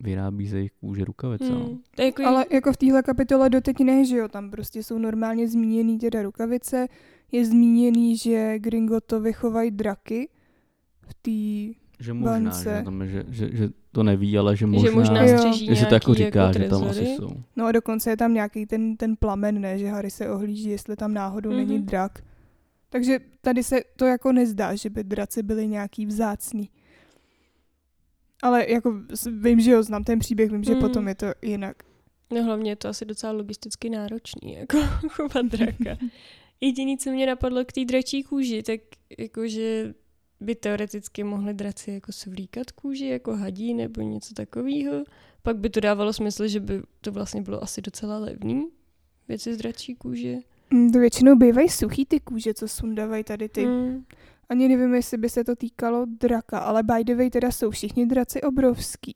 vyrábí 0.04 0.48
ze 0.48 0.58
jejich 0.58 0.72
kůže 0.72 1.06
rukavice. 1.06 1.50
No. 1.52 1.60
Hmm. 1.66 1.80
Je 2.00 2.06
jako 2.06 2.26
Ale 2.26 2.46
jako 2.52 2.74
v 2.74 2.78
téhle 2.78 3.04
kapitole 3.04 3.50
doteď 3.50 3.80
ne, 3.80 4.06
že 4.06 4.18
jo, 4.18 4.28
tam 4.28 4.52
prostě 4.52 4.84
jsou 4.84 4.98
normálně 4.98 5.48
zmíněný 5.48 6.00
teda 6.00 6.22
rukavice, 6.22 6.88
je 7.32 7.46
zmíněný, 7.46 8.18
že 8.18 8.60
Gringotovi 8.60 9.34
chovají 9.34 9.72
draky 9.72 10.30
v 11.02 11.14
té 11.14 11.80
Že 12.00 12.14
možná, 12.14 12.40
Bance. 12.40 12.76
že, 12.78 12.84
tam 12.84 13.08
že, 13.08 13.26
že, 13.30 13.50
že, 13.56 13.70
to 13.92 14.04
neví, 14.04 14.38
ale 14.38 14.56
že 14.58 14.66
možná, 14.66 14.90
že 14.90 14.96
možná 14.96 15.26
že 15.52 15.76
se 15.76 15.86
to 15.86 15.94
jako 15.94 16.14
říká, 16.14 16.52
že 16.52 16.70
tam 16.70 16.84
asi 16.84 17.06
jsou. 17.06 17.30
No 17.56 17.66
a 17.66 17.72
dokonce 17.72 18.10
je 18.10 18.18
tam 18.18 18.34
nějaký 18.34 18.66
ten, 18.66 18.98
ten 18.98 19.16
plamen, 19.16 19.62
ne, 19.62 19.78
že 19.78 19.88
Harry 19.88 20.12
se 20.12 20.30
ohlíží, 20.30 20.70
jestli 20.70 20.96
tam 20.96 21.14
náhodou 21.14 21.50
mm-hmm. 21.50 21.56
není 21.56 21.78
Mhm. 21.78 21.86
drak. 21.86 22.20
Takže 22.90 23.20
tady 23.42 23.64
se 23.64 23.82
to 23.96 24.06
jako 24.06 24.32
nezdá, 24.32 24.76
že 24.76 24.90
by 24.90 25.04
draci 25.04 25.44
byli 25.44 25.68
nějaký 25.68 26.06
vzácný. 26.06 26.70
Ale 28.42 28.72
jako 28.72 28.94
vím, 29.32 29.60
že 29.60 29.72
jo, 29.72 29.84
znám 29.84 30.04
ten 30.04 30.20
příběh, 30.20 30.52
vím, 30.52 30.64
že 30.64 30.74
Mm. 30.76 30.80
potom 30.82 31.08
je 31.08 31.16
to 31.16 31.26
jinak. 31.42 31.76
No 32.34 32.44
hlavně 32.44 32.72
je 32.72 32.76
to 32.76 32.88
asi 32.88 33.06
docela 33.06 33.32
logisticky 33.34 33.90
náročný, 33.90 34.54
jako 34.54 34.78
chovat 35.10 35.46
draka. 35.46 35.98
Jediný, 36.62 36.98
co 36.98 37.12
mě 37.12 37.26
napadlo 37.28 37.66
k 37.66 37.72
té 37.72 37.86
dračí 37.86 38.24
kůži, 38.24 38.64
tak 38.64 38.80
jakože 39.18 39.94
by 40.40 40.56
teoreticky 40.56 41.24
mohli 41.24 41.54
draci 41.54 41.92
jako 41.92 42.12
svlíkat 42.12 42.72
kůži, 42.72 43.06
jako 43.06 43.36
hadí 43.36 43.74
nebo 43.74 44.02
něco 44.02 44.34
takového. 44.34 45.04
Pak 45.44 45.58
by 45.58 45.70
to 45.70 45.80
dávalo 45.80 46.14
smysl, 46.14 46.48
že 46.48 46.60
by 46.60 46.82
to 47.02 47.12
vlastně 47.12 47.42
bylo 47.42 47.64
asi 47.64 47.82
docela 47.82 48.18
levný, 48.18 48.68
věci 49.28 49.54
z 49.54 49.58
dračí 49.58 49.96
kůže. 49.96 50.36
Mm, 50.70 50.92
To 50.92 51.00
většinou 51.00 51.36
bývají 51.36 51.70
suchý 51.70 52.06
ty 52.06 52.20
kůže, 52.20 52.54
co 52.54 52.68
sundávají 52.68 53.24
tady 53.24 53.50
ty. 53.50 53.66
Mm. 53.66 54.06
Ani 54.52 54.68
nevím, 54.68 54.94
jestli 54.94 55.18
by 55.18 55.30
se 55.30 55.44
to 55.44 55.56
týkalo 55.56 56.06
draka, 56.22 56.60
ale 56.60 56.84
by 56.84 57.04
the 57.04 57.16
way 57.16 57.30
teda 57.30 57.52
jsou 57.52 57.70
všichni 57.72 58.06
draci 58.06 58.42
obrovský. 58.42 59.14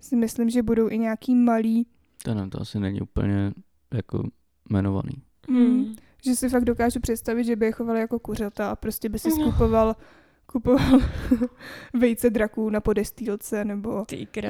Si 0.00 0.16
myslím, 0.16 0.50
že 0.50 0.62
budou 0.62 0.88
i 0.88 0.98
nějaký 0.98 1.34
malý, 1.34 1.86
To, 2.24 2.34
ne, 2.34 2.48
to 2.48 2.60
asi 2.60 2.80
není 2.80 3.00
úplně 3.00 3.52
jako 3.94 4.22
jmenovaný. 4.70 5.12
Mm. 5.48 5.94
že 6.24 6.36
si 6.36 6.48
fakt 6.48 6.64
dokážu 6.64 7.00
představit, 7.00 7.44
že 7.44 7.56
by 7.56 7.66
je 7.66 7.72
chovali 7.72 8.00
jako 8.00 8.18
kuřata 8.18 8.70
a 8.70 8.76
prostě 8.76 9.08
by 9.08 9.18
si 9.18 9.28
No. 9.28 9.34
skupoval 9.36 9.96
kupoval 10.46 11.00
vejce 11.94 12.30
draků 12.30 12.70
na 12.70 12.80
podestýlce 12.80 13.64
nebo 13.64 14.04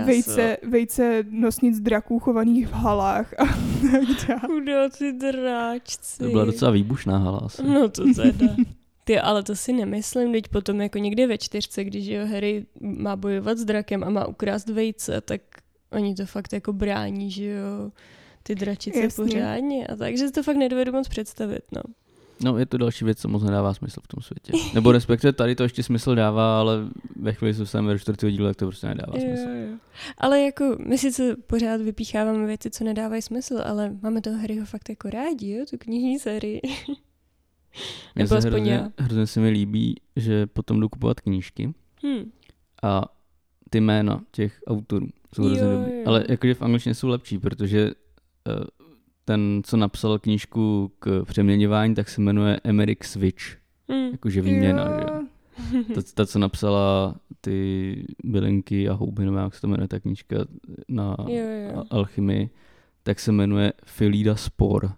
vejce, 0.05 0.57
vejce 0.69 1.25
nosnic 1.31 1.81
draků 1.81 2.19
chovaných 2.19 2.69
v 2.69 2.73
halách 2.73 3.33
a 3.41 3.45
tak 3.93 4.29
dále. 4.29 4.41
Chudáci 4.47 5.13
dráčci. 5.13 6.19
To 6.19 6.29
byla 6.31 6.45
docela 6.45 6.71
výbušná 6.71 7.19
hala 7.19 7.39
asi. 7.39 7.63
No 7.63 7.89
to 7.89 8.03
teda. 8.15 8.47
Ty, 9.11 9.19
ale 9.19 9.43
to 9.43 9.57
si 9.57 9.73
nemyslím, 9.73 10.33
teď 10.33 10.49
potom 10.49 10.81
jako 10.81 10.99
někde 10.99 11.27
ve 11.27 11.39
čtyřce, 11.39 11.85
když 11.85 12.07
jo, 12.07 12.27
Harry 12.27 12.67
má 12.81 13.17
bojovat 13.17 13.59
s 13.59 13.65
drakem 13.65 14.05
a 14.05 14.11
má 14.11 14.27
ukrást 14.27 14.69
vejce, 14.69 15.21
tak 15.21 15.41
oni 15.93 16.15
to 16.15 16.27
fakt 16.27 16.53
jako 16.53 16.73
brání, 16.73 17.31
že 17.31 17.45
jo, 17.45 17.91
ty 18.43 18.55
dračice 18.55 19.01
Jasně. 19.01 19.25
pořádně 19.25 19.87
a 19.87 19.97
takže 19.97 20.27
si 20.27 20.33
to 20.33 20.43
fakt 20.43 20.57
nedovedu 20.57 20.93
moc 20.93 21.09
představit, 21.09 21.63
no. 21.73 21.81
No, 22.45 22.59
je 22.59 22.67
to 22.67 22.79
další 22.79 23.05
věc, 23.05 23.19
co 23.19 23.29
moc 23.29 23.43
nedává 23.43 23.75
smysl 23.75 24.01
v 24.05 24.09
tom 24.09 24.23
světě. 24.23 24.53
Nebo 24.75 24.93
respektive 24.93 25.33
tady 25.33 25.55
to 25.55 25.63
ještě 25.63 25.83
smysl 25.83 26.15
dává, 26.15 26.61
ale 26.61 26.77
ve 27.17 27.33
chvíli, 27.33 27.55
co 27.55 27.67
se 27.67 27.83
do 27.83 27.99
čtvrtého 27.99 28.31
dílu, 28.31 28.47
tak 28.47 28.57
to 28.57 28.67
prostě 28.67 28.87
nedává 28.87 29.13
smysl. 29.13 29.49
Jo, 29.49 29.71
jo. 29.71 29.77
Ale 30.19 30.41
jako 30.41 30.77
my 30.87 30.99
sice 30.99 31.37
pořád 31.37 31.81
vypícháváme 31.81 32.47
věci, 32.47 32.71
co 32.71 32.85
nedávají 32.85 33.23
smysl, 33.23 33.63
ale 33.65 33.97
máme 34.03 34.21
toho 34.21 34.39
Harryho 34.39 34.67
fakt 34.67 34.89
jako 34.89 35.11
rádi, 35.11 35.51
jo, 35.51 35.65
tu 35.71 35.79
knižní 35.79 36.19
sérii. 36.19 36.61
Mně 38.15 38.25
Nebo 38.25 38.41
se 38.41 38.49
hrozně, 38.49 38.73
já. 38.73 38.91
hrozně 38.99 39.27
se 39.27 39.41
mi 39.41 39.49
líbí, 39.51 39.95
že 40.17 40.47
potom 40.47 40.81
jdu 40.81 40.89
kupovat 40.89 41.21
knížky 41.21 41.75
Hm. 42.07 42.31
a 42.83 43.05
ty 43.71 43.81
jména 43.81 44.21
těch 44.31 44.61
autorů 44.67 45.07
jsou 45.35 45.45
hrozně 45.45 45.65
Jo, 45.67 45.71
dobrý. 45.79 45.93
jo. 45.99 46.03
Ale 46.07 46.25
jakože 46.29 46.55
v 46.55 46.63
angličtině 46.63 46.95
jsou 46.95 47.09
lepší, 47.09 47.39
protože 47.39 47.91
eh, 48.49 48.53
ten, 49.25 49.61
co 49.65 49.77
napsal 49.77 50.19
knížku 50.19 50.93
k 50.99 51.23
přeměňování, 51.25 51.95
tak 51.95 52.09
se 52.09 52.21
jmenuje 52.21 52.61
Emerick 52.65 53.05
Switch. 53.05 53.43
Hm. 53.93 54.09
Jakože 54.13 54.43
výměna, 54.43 54.85
že 54.99 55.05
Jo. 55.05 55.21
Ta, 55.95 56.01
ta, 56.15 56.27
co 56.27 56.39
napsala 56.39 57.15
ty 57.41 58.07
bylinky 58.25 58.89
a 58.89 58.93
houby, 58.93 59.25
nebo 59.25 59.37
jak 59.37 59.55
se 59.55 59.61
to 59.61 59.67
jmenuje 59.67 59.89
ta 59.89 60.01
knížka 60.01 60.37
na 60.89 61.17
Jo, 61.29 61.45
jo. 61.75 61.85
alchymii, 61.91 62.51
tak 63.03 63.21
se 63.21 63.33
jmenuje 63.33 63.73
Philida 63.99 64.37
Spor. 64.37 64.93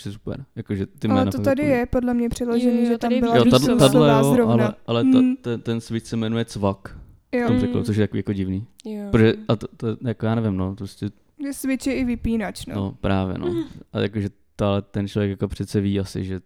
Což 0.00 0.06
je 0.06 0.12
super. 0.12 0.44
Jakože 0.56 0.86
ty 0.86 1.08
Ale 1.08 1.26
to 1.26 1.40
tady 1.42 1.62
jako- 1.62 1.74
je 1.74 1.86
podle 1.86 2.14
mě 2.14 2.28
přeložený, 2.28 2.78
jo, 2.80 2.84
že 2.86 2.90
tam 2.90 2.98
tady 2.98 3.14
je 3.14 3.20
byla 3.20 3.36
Jo, 3.36 3.44
tato, 3.44 3.56
Vlísová 3.58 3.78
tato 3.78 4.04
jo, 4.28 4.34
zrovna. 4.34 4.52
ale, 4.66 4.74
ale 4.86 5.04
Mm. 5.04 5.12
ta, 5.36 5.40
ten, 5.50 5.60
ten 5.60 5.80
switch 5.80 6.06
se 6.06 6.16
jmenuje 6.16 6.44
Cvak 6.44 6.98
Jo. 7.32 7.46
tom 7.46 7.56
Mm. 7.56 7.62
překladu, 7.62 7.86
což 7.86 7.96
je 7.96 8.06
takový 8.06 8.18
jako 8.18 8.32
divný. 8.32 8.66
Jo. 8.84 9.08
Protože, 9.10 9.34
a 9.48 9.56
to, 9.56 9.66
to, 9.76 9.86
jako 10.06 10.26
já 10.26 10.34
nevím, 10.34 10.56
no, 10.56 10.74
prostě, 10.76 11.06
Že 11.46 11.52
switch 11.52 11.86
je 11.86 11.94
i 11.94 12.04
vypínač, 12.04 12.66
no. 12.66 12.74
no, 12.74 12.92
právě, 13.00 13.38
no. 13.38 13.64
A 13.92 14.00
jakože 14.00 14.28
ta, 14.56 14.80
ten 14.80 15.08
člověk 15.08 15.30
jako 15.30 15.48
přece 15.48 15.80
ví 15.80 16.00
asi, 16.00 16.24
že 16.24 16.40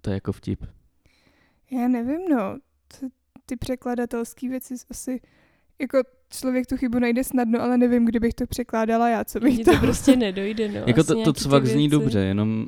to 0.00 0.10
je 0.10 0.14
jako 0.14 0.32
vtip. 0.32 0.66
Já 1.70 1.88
nevím, 1.88 2.28
no. 2.30 2.58
Ty, 3.00 3.06
ty 3.46 3.56
překladatelské 3.56 4.48
věci 4.48 4.74
asi... 4.90 5.20
Jako 5.80 5.98
člověk 6.30 6.66
tu 6.66 6.76
chybu 6.76 6.98
najde 6.98 7.24
snadno, 7.24 7.62
ale 7.62 7.78
nevím, 7.78 8.04
kdybych 8.04 8.34
to 8.34 8.46
překládala 8.46 9.08
já, 9.08 9.24
co 9.24 9.40
bych 9.40 9.54
Mně 9.54 9.64
to... 9.64 9.72
to 9.72 9.78
prostě 9.78 10.16
nedojde, 10.16 10.68
no. 10.68 10.80
jako 10.86 11.04
to, 11.04 11.24
to 11.24 11.32
cvak 11.32 11.66
zní 11.66 11.88
dobře, 11.88 12.18
jenom 12.18 12.66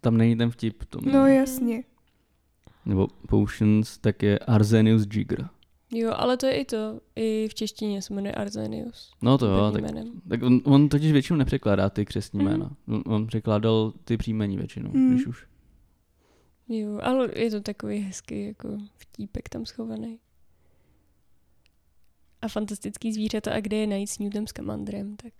tam 0.00 0.16
není 0.16 0.36
ten 0.36 0.50
vtip 0.50 0.84
tom. 0.84 1.02
No 1.12 1.26
jasně. 1.26 1.84
Nebo 2.86 3.08
Potions, 3.28 3.98
tak 3.98 4.22
je 4.22 4.38
Arsenius 4.38 5.06
Jigger. 5.12 5.48
Jo, 5.92 6.12
ale 6.16 6.36
to 6.36 6.46
je 6.46 6.52
i 6.60 6.64
to. 6.64 7.00
I 7.16 7.48
v 7.50 7.54
češtině 7.54 8.02
se 8.02 8.14
jmenuje 8.14 8.32
Arzenius. 8.34 9.12
No 9.22 9.38
to 9.38 9.46
jo, 9.46 9.70
tak, 9.72 9.82
jménem. 9.82 10.06
tak 10.28 10.42
on, 10.42 10.60
on 10.64 10.88
totiž 10.88 11.12
většinou 11.12 11.36
nepřekládá 11.38 11.90
ty 11.90 12.04
křesní 12.06 12.38
Mhm. 12.42 12.48
jména. 12.52 12.70
On, 12.88 13.02
on 13.06 13.26
překládal 13.26 13.92
ty 14.04 14.16
příjmení 14.16 14.56
většinou, 14.56 14.90
Mhm. 14.94 15.10
když 15.14 15.26
už. 15.26 15.46
Jo, 16.68 16.98
ale 17.02 17.28
je 17.36 17.50
to 17.50 17.60
takový 17.60 17.98
hezký 17.98 18.46
jako 18.46 18.78
vtípek 18.96 19.48
tam 19.48 19.66
schovaný. 19.66 20.18
A 22.42 22.48
fantastický 22.48 23.12
zvířata 23.12 23.52
a 23.52 23.60
kde 23.60 23.76
je 23.76 23.86
najít 23.86 24.06
s 24.06 24.18
Newtem 24.18 24.46
Scamandrem, 24.46 25.16
tak 25.16 25.32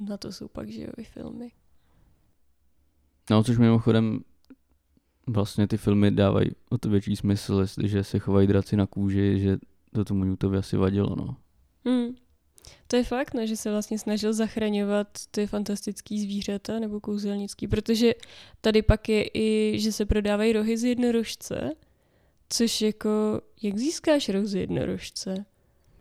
na 0.00 0.16
to 0.16 0.32
jsou 0.32 0.48
pak, 0.48 0.68
že 0.68 0.82
jo, 0.82 0.92
i 0.96 1.04
filmy. 1.04 1.52
No, 3.30 3.44
což 3.44 3.58
mimochodem 3.58 4.20
vlastně 5.26 5.68
ty 5.68 5.76
filmy 5.76 6.10
dávají 6.10 6.50
o 6.70 6.78
to 6.78 6.88
větší 6.88 7.16
smysl, 7.16 7.58
jestliže 7.60 8.04
se 8.04 8.18
chovají 8.18 8.46
draci 8.46 8.76
na 8.76 8.86
kůži, 8.86 9.40
že 9.40 9.58
to 9.92 10.04
tomu 10.04 10.24
Newtovi 10.24 10.58
asi 10.58 10.76
vadilo, 10.76 11.16
no. 11.16 11.36
Hmm. 11.84 12.14
To 12.86 12.96
je 12.96 13.04
fakt, 13.04 13.34
no, 13.34 13.46
že 13.46 13.56
se 13.56 13.70
vlastně 13.70 13.98
snažil 13.98 14.32
zachraňovat 14.32 15.08
ty 15.30 15.46
fantastický 15.46 16.20
zvířata 16.20 16.78
nebo 16.78 17.00
kouzelnický, 17.00 17.68
protože 17.68 18.14
tady 18.60 18.82
pak 18.82 19.08
je 19.08 19.30
i, 19.34 19.78
že 19.80 19.92
se 19.92 20.06
prodávají 20.06 20.52
rohy 20.52 20.76
z 20.76 20.84
jednorožce, 20.84 21.70
což 22.48 22.82
jako, 22.82 23.40
jak 23.62 23.78
získáš 23.78 24.28
roh 24.28 24.44
z 24.44 24.54
jednorožce? 24.54 25.44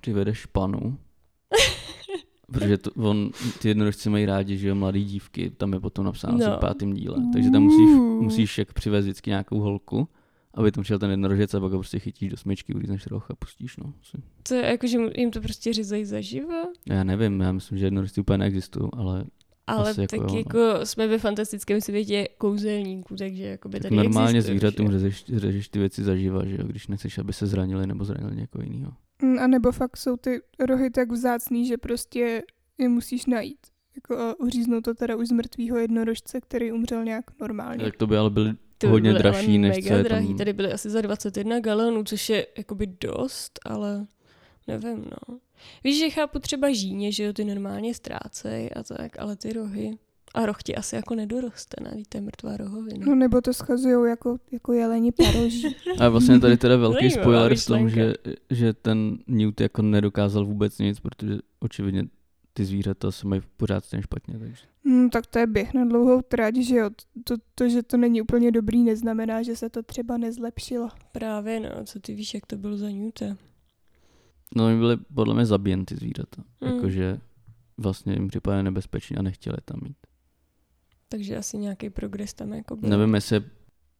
Přivedeš 0.01 0.45
panu. 0.45 0.97
Protože 2.51 2.77
to, 2.77 2.91
on, 2.91 3.29
ty 3.61 3.67
jednorožci 3.67 4.09
mají 4.09 4.25
rádi, 4.25 4.57
že 4.57 4.67
jo, 4.67 4.75
mladý 4.75 5.05
dívky, 5.05 5.49
tam 5.49 5.73
je 5.73 5.79
potom 5.79 6.05
napsáno 6.05 6.37
No. 6.37 6.57
v 6.57 6.59
pátém 6.59 6.93
díle. 6.93 7.17
Takže 7.33 7.49
tam 7.49 7.63
musíš, 7.63 7.89
musíš 8.21 8.57
jak 8.57 8.73
přivést 8.73 9.05
vždycky 9.05 9.29
nějakou 9.29 9.59
holku, 9.59 10.07
aby 10.53 10.71
tam 10.71 10.83
šel 10.83 10.99
ten 10.99 11.09
jednorožec 11.11 11.53
a 11.53 11.59
pak 11.59 11.71
ho 11.71 11.77
prostě 11.79 11.99
chytíš 11.99 12.29
do 12.29 12.37
smyčky, 12.37 12.73
ulízneš 12.73 13.07
roh 13.07 13.31
a 13.31 13.35
pustíš, 13.35 13.77
no. 13.77 13.93
To 14.47 14.53
je 14.55 14.65
jako, 14.65 14.87
že 14.87 14.97
jim 15.17 15.31
to 15.31 15.41
prostě 15.41 15.73
řezají 15.73 16.05
zaživa? 16.05 16.63
Já 16.85 17.03
nevím, 17.03 17.41
já 17.41 17.51
myslím, 17.51 17.77
že 17.77 17.85
jednorožci 17.85 18.21
úplně 18.21 18.37
neexistují, 18.37 18.89
ale 18.93 19.25
Ale 19.67 19.89
Asi 19.91 20.07
tak 20.07 20.13
jako 20.13 20.15
jako, 20.37 20.57
jo, 20.57 20.63
no. 20.63 20.69
jako 20.69 20.85
jsme 20.85 21.07
ve 21.07 21.17
fantastickém 21.17 21.81
světě 21.81 22.27
kouzelníků, 22.37 23.15
takže 23.15 23.43
jakoby 23.43 23.73
Tak 23.79 23.81
tady 23.81 23.95
normálně 23.95 24.41
zvířatům 24.41 24.91
řežeš, 24.91 25.25
řežeš 25.35 25.69
ty 25.69 25.79
věci 25.79 26.03
zaživa, 26.03 26.45
že 26.45 26.55
jo, 26.59 26.63
když 26.67 26.87
nechceš, 26.87 27.17
aby 27.17 27.33
se 27.33 27.47
zranili 27.47 27.87
nebo 27.87 28.05
zranili 28.05 28.35
někoho 28.35 28.63
jiného. 28.63 28.91
Mm, 29.21 29.39
A 29.39 29.47
nebo 29.47 29.71
fakt 29.71 29.97
jsou 29.97 30.17
ty 30.17 30.41
rohy 30.59 30.89
tak 30.89 31.11
vzácný, 31.11 31.65
že 31.65 31.77
prostě 31.77 32.43
je 32.77 32.89
musíš 32.89 33.25
najít. 33.25 33.59
Jako 33.95 34.17
a 34.17 34.39
uříznou 34.39 34.81
to 34.81 34.93
teda 34.93 35.15
už 35.15 35.27
z 35.27 35.31
mrtvýho 35.31 35.77
jednorožce, 35.77 36.41
který 36.41 36.71
umřel 36.71 37.03
nějak 37.03 37.25
normálně. 37.39 37.83
Tak 37.83 37.95
to 37.97 38.07
by 38.07 38.17
ale 38.17 38.29
byly 38.29 38.53
Ty 38.77 38.87
by 38.87 38.91
hodně 38.91 39.09
byly 39.09 39.19
dražší, 39.23 39.57
než 39.57 39.75
co 39.75 39.81
mega 39.83 39.97
je 39.97 40.03
drahý. 40.03 40.27
tam. 40.27 40.37
Tady 40.37 40.53
byly 40.53 40.73
asi 40.73 40.89
za 40.89 41.01
21 41.01 41.59
galonů, 41.59 42.03
což 42.03 42.29
je 42.29 42.47
jakoby 42.57 42.87
dost, 42.87 43.59
ale 43.65 44.05
nevím, 44.67 44.97
no. 45.29 45.37
Víš, 45.83 45.99
že 45.99 46.09
chápu 46.09 46.39
třeba 46.39 46.71
žíně, 46.73 47.11
že 47.11 47.23
jo, 47.23 47.33
ty 47.33 47.45
normálně 47.45 47.93
ztrácej 47.93 48.69
a 48.75 48.83
tak, 48.83 49.19
ale 49.19 49.35
ty 49.35 49.53
rohy. 49.53 49.97
A 50.33 50.45
roh 50.45 50.63
ti 50.63 50.75
asi 50.75 50.95
jako 50.95 51.15
nedoroste, 51.15 51.83
ne? 51.83 51.91
To 52.09 52.17
je 52.17 52.21
mrtvá 52.21 52.57
rohovina. 52.57 53.05
No 53.05 53.15
nebo 53.15 53.41
to 53.41 53.53
schazujou 53.53 54.03
jako, 54.03 54.37
jako 54.51 54.73
jeleni 54.73 55.11
paroží. 55.11 55.75
A 55.99 56.09
vlastně 56.09 56.39
tady 56.39 56.57
teda 56.57 56.77
velký 56.77 57.09
Zajímavá 57.09 57.21
spoiler 57.21 57.57
v 57.57 57.65
tom, 57.65 57.89
že, 57.89 58.13
že 58.49 58.73
ten 58.73 59.17
Newt 59.27 59.61
jako 59.61 59.81
nedokázal 59.81 60.45
vůbec 60.45 60.77
nic, 60.79 60.99
protože 60.99 61.37
očividně 61.59 62.03
ty 62.53 62.65
zvířata 62.65 63.11
se 63.11 63.27
mají 63.27 63.41
pořád 63.57 63.85
stejně 63.85 64.03
špatně, 64.03 64.39
takže. 64.39 64.63
Hmm, 64.85 65.09
tak 65.09 65.27
to 65.27 65.39
je 65.39 65.47
běh 65.47 65.73
na 65.73 65.85
dlouhou 65.85 66.21
trať, 66.21 66.55
že 66.55 66.75
jo. 66.75 66.89
To, 67.23 67.35
to, 67.55 67.69
že 67.69 67.83
to 67.83 67.97
není 67.97 68.21
úplně 68.21 68.51
dobrý, 68.51 68.83
neznamená, 68.83 69.43
že 69.43 69.55
se 69.55 69.69
to 69.69 69.83
třeba 69.83 70.17
nezlepšilo. 70.17 70.89
Právě, 71.11 71.59
no, 71.59 71.69
co 71.85 71.99
ty 71.99 72.13
víš, 72.13 72.33
jak 72.33 72.45
to 72.45 72.57
bylo 72.57 72.77
za 72.77 72.89
Newta. 72.89 73.25
No 74.55 74.65
oni 74.65 74.77
byli 74.77 74.97
podle 74.97 75.35
mě 75.35 75.45
zabijen 75.45 75.85
ty 75.85 75.95
zvířata. 75.95 76.43
Mm. 76.61 76.75
Jakože 76.75 77.19
vlastně 77.77 78.13
jim 78.13 78.27
připadá 78.27 78.61
nebezpečný 78.61 79.17
a 79.17 79.21
nechtěli 79.21 79.57
tam 79.65 79.79
mít. 79.83 79.97
Takže 81.09 81.37
asi 81.37 81.57
nějaký 81.57 81.89
progres 81.89 82.33
tam 82.33 82.53
jako 82.53 82.75
byl. 82.75 82.89
Nevím, 82.89 83.15
jestli 83.15 83.35
je 83.35 83.43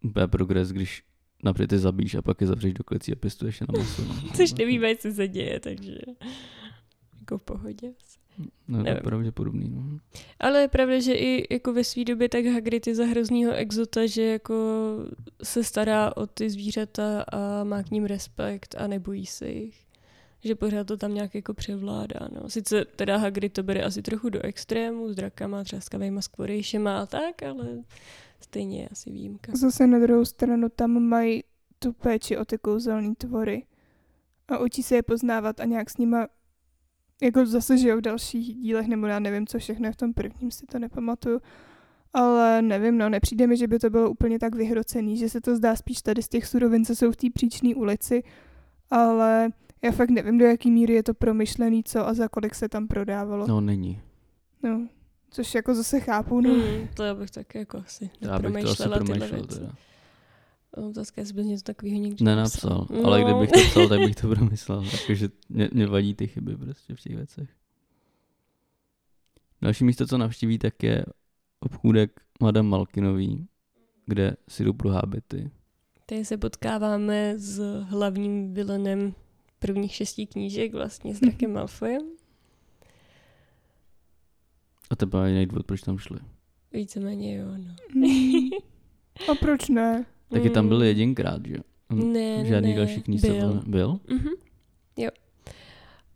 úplně 0.04 0.28
progres, 0.28 0.72
když 0.72 1.04
napřed 1.44 1.68
ty 1.68 1.80
zabíš 1.80 2.16
a 2.16 2.22
pak 2.22 2.42
je 2.42 2.48
zavřeš 2.48 2.74
do 2.74 2.84
klecí 2.84 3.12
a 3.12 3.16
pěstuješ 3.16 3.62
je 3.62 3.68
na 3.74 3.80
maso. 3.80 4.02
no. 4.06 4.32
Což 4.36 4.54
nevíme, 4.54 4.96
co 4.96 5.12
se 5.12 5.28
děje, 5.28 5.60
takže 5.60 5.96
jako 7.20 7.38
v 7.38 7.42
pohodě. 7.42 7.94
No, 8.68 8.84
to 8.84 8.90
je 8.90 8.96
pravděpodobný. 8.96 9.70
No. 9.70 10.00
Ale 10.40 10.62
je 10.62 10.68
pravda, 10.68 11.00
že 11.00 11.14
i 11.14 11.54
jako 11.54 11.74
ve 11.74 11.84
své 11.84 12.04
době 12.04 12.30
tak 12.30 12.46
Hagrid 12.46 12.88
je 12.88 12.96
za 12.96 13.06
hroznýho 13.06 13.52
exota, 13.54 14.06
že 14.06 14.24
jako 14.24 14.56
se 15.44 15.64
stará 15.64 16.18
o 16.18 16.28
ty 16.28 16.50
zvířata 16.50 17.22
a 17.22 17.64
má 17.64 17.84
k 17.84 17.92
ním 17.92 18.06
respekt 18.06 18.76
a 18.78 18.88
nebojí 18.88 19.26
se 19.26 19.50
jich. 19.50 19.89
Že 20.44 20.56
pořád 20.56 20.88
to 20.88 20.98
tam 20.98 21.14
nějak 21.14 21.36
jako 21.36 21.54
převládá. 21.54 22.28
No. 22.32 22.50
Sice 22.50 22.86
teda 22.86 23.18
Hagrid 23.18 23.54
to 23.54 23.64
bere 23.64 23.84
asi 23.84 24.02
trochu 24.02 24.30
do 24.30 24.42
extrému, 24.42 25.10
s 25.10 25.16
drakama, 25.16 25.64
třaskavejma, 25.64 26.22
skvorejšema 26.22 27.02
a 27.02 27.06
tak, 27.06 27.44
ale 27.44 27.68
stejně 28.40 28.82
je 28.82 28.90
asi 28.90 29.12
výjimka. 29.12 29.52
Zase 29.56 29.88
na 29.88 30.00
druhou 30.00 30.26
stranu 30.26 30.70
tam 30.70 31.00
mají 31.00 31.44
tu 31.80 31.94
péči 31.94 32.38
o 32.38 32.46
ty 32.46 32.58
kouzelné 32.58 33.16
tvory. 33.16 33.66
A 34.48 34.58
učí 34.58 34.84
se 34.84 34.96
je 34.96 35.04
poznávat 35.04 35.60
a 35.60 35.66
nějak 35.66 35.90
s 35.90 35.98
nima 35.98 36.28
jako 37.22 37.46
zase, 37.46 37.78
že 37.78 37.90
jo, 37.90 37.98
v 37.98 38.02
dalších 38.02 38.56
dílech, 38.56 38.88
nebo 38.88 39.08
já 39.08 39.20
nevím, 39.20 39.48
co 39.48 39.60
všechno 39.60 39.88
je 39.88 39.92
v 39.92 39.96
tom 39.96 40.14
prvním, 40.14 40.52
si 40.52 40.66
to 40.66 40.80
nepamatuju. 40.80 41.42
Ale 42.14 42.62
nevím, 42.62 42.98
no, 42.98 43.10
nepřijde 43.10 43.48
mi, 43.48 43.58
že 43.58 43.68
by 43.68 43.80
to 43.80 43.90
bylo 43.90 44.10
úplně 44.10 44.40
tak 44.40 44.56
vyhrocený, 44.56 45.18
že 45.18 45.30
se 45.30 45.42
to 45.42 45.56
zdá 45.56 45.76
spíš 45.76 46.02
tady 46.02 46.22
z 46.24 46.30
těch 46.30 46.46
surovin, 46.46 46.86
co 46.86 46.96
jsou 46.96 47.12
v 47.12 47.16
té 47.16 47.28
příčné 47.34 47.76
ulici, 47.76 48.24
ale 48.92 49.50
já 49.82 49.92
fakt 49.92 50.10
nevím, 50.10 50.38
do 50.38 50.46
jaký 50.46 50.72
míry 50.72 50.94
je 50.94 51.04
to 51.04 51.14
promyšlený, 51.14 51.84
co 51.84 52.08
a 52.08 52.14
za 52.14 52.28
kolik 52.28 52.56
se 52.56 52.70
tam 52.70 52.88
prodávalo. 52.88 53.48
No. 53.48 53.54
no 53.56 53.62
není. 53.62 54.02
no 54.64 54.88
což 55.32 55.56
jako 55.56 55.76
zase 55.76 56.00
chápu, 56.00 56.42
no. 56.42 56.50
Hmm, 56.54 56.88
to 56.94 57.04
já 57.04 57.16
bych 57.16 57.32
tak 57.32 57.56
jako 57.56 57.78
asi 57.78 58.10
Já 58.22 58.40
bych 58.40 58.64
to 58.64 58.70
asi 58.70 58.84
promýšlel 58.90 59.30
věci. 59.30 59.60
teda. 59.60 59.74
Otázka, 60.72 61.22
jestli 61.22 61.34
bys 61.34 61.46
něco 61.46 61.64
takového 61.64 62.00
někdy 62.00 62.26
Nenapsal, 62.26 62.78
napsal. 62.80 63.06
ale 63.06 63.22
No. 63.22 63.26
kdybych 63.28 63.52
to 63.52 63.70
psal, 63.70 63.88
tak 63.88 64.00
bych 64.00 64.16
to 64.16 64.28
promyslel. 64.36 64.84
Jakože 65.02 65.30
mě, 65.50 65.70
mě 65.74 65.88
vadí 65.88 66.16
ty 66.16 66.28
chyby 66.28 66.58
prostě 66.58 66.96
v 66.96 67.00
těch 67.02 67.16
věcech. 67.16 67.50
Další 69.62 69.84
místo, 69.84 70.08
co 70.08 70.18
navštíví, 70.18 70.60
tak 70.60 70.84
je 70.84 71.06
obchůdek 71.60 72.22
Madame 72.42 72.70
Malkinový, 72.70 73.48
kde 74.06 74.36
si 74.50 74.64
jdou 74.64 74.74
pro 74.74 74.90
hábity. 74.90 75.52
Tady 76.06 76.26
se 76.26 76.38
potkáváme 76.38 77.34
s 77.38 77.82
hlavním 77.84 78.54
vilenem 78.54 79.14
prvních 79.60 79.96
šesti 79.96 80.26
knížek, 80.26 80.74
vlastně 80.74 81.16
s 81.16 81.20
Drakem 81.20 81.54
Malfoyem. 81.54 82.02
A 84.90 84.96
to 84.96 85.06
byl 85.06 85.20
jediný 85.20 85.46
důvod, 85.46 85.66
proč 85.66 85.82
tam 85.82 85.98
šli. 85.98 86.20
Víceméně 86.74 87.36
jo, 87.38 87.48
no. 87.58 87.76
Mm. 87.96 88.50
A 89.32 89.36
proč 89.40 89.70
ne? 89.70 90.06
Taky 90.30 90.50
tam 90.50 90.68
byl 90.68 90.78
Mm. 90.78 90.84
jedinkrát, 90.84 91.46
že 91.46 91.54
jo? 91.54 91.62
Ne, 92.06 92.46
Žádný 92.46 92.70
ne, 92.72 92.78
další 92.78 93.02
knížce 93.02 93.30
byl. 93.34 93.62
byl. 93.68 94.00
Mhm. 94.10 94.30
Jo. 94.98 95.10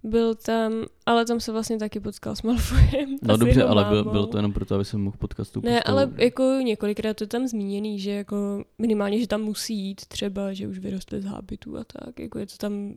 Byl 0.03 0.35
tam, 0.35 0.73
ale 1.05 1.25
tam 1.25 1.39
se 1.39 1.51
vlastně 1.51 1.77
taky 1.77 1.99
potkal 1.99 2.35
s 2.35 2.41
Malfoyem. 2.41 3.17
No 3.21 3.37
dobře, 3.37 3.63
ale 3.63 3.85
byl, 3.85 4.03
bylo 4.03 4.27
to 4.27 4.37
jenom 4.37 4.53
proto, 4.53 4.75
aby 4.75 4.85
se 4.85 4.97
mohl 4.97 5.17
potkat 5.17 5.45
s 5.47 5.51
tou 5.51 5.61
Ne, 5.61 5.83
ale 5.83 6.11
že? 6.17 6.23
jako 6.23 6.43
několikrát 6.63 7.17
to 7.17 7.27
tam 7.27 7.47
zmíněný, 7.47 7.99
že 7.99 8.11
jako 8.11 8.63
minimálně, 8.77 9.19
že 9.19 9.27
tam 9.27 9.41
musí 9.41 9.75
jít 9.75 10.05
třeba, 10.05 10.53
že 10.53 10.67
už 10.67 10.79
vyrostly 10.79 11.21
z 11.21 11.25
hábitů 11.25 11.77
a 11.77 11.83
tak. 11.83 12.19
Jako 12.19 12.39
je 12.39 12.45
to 12.45 12.57
tam, 12.57 12.93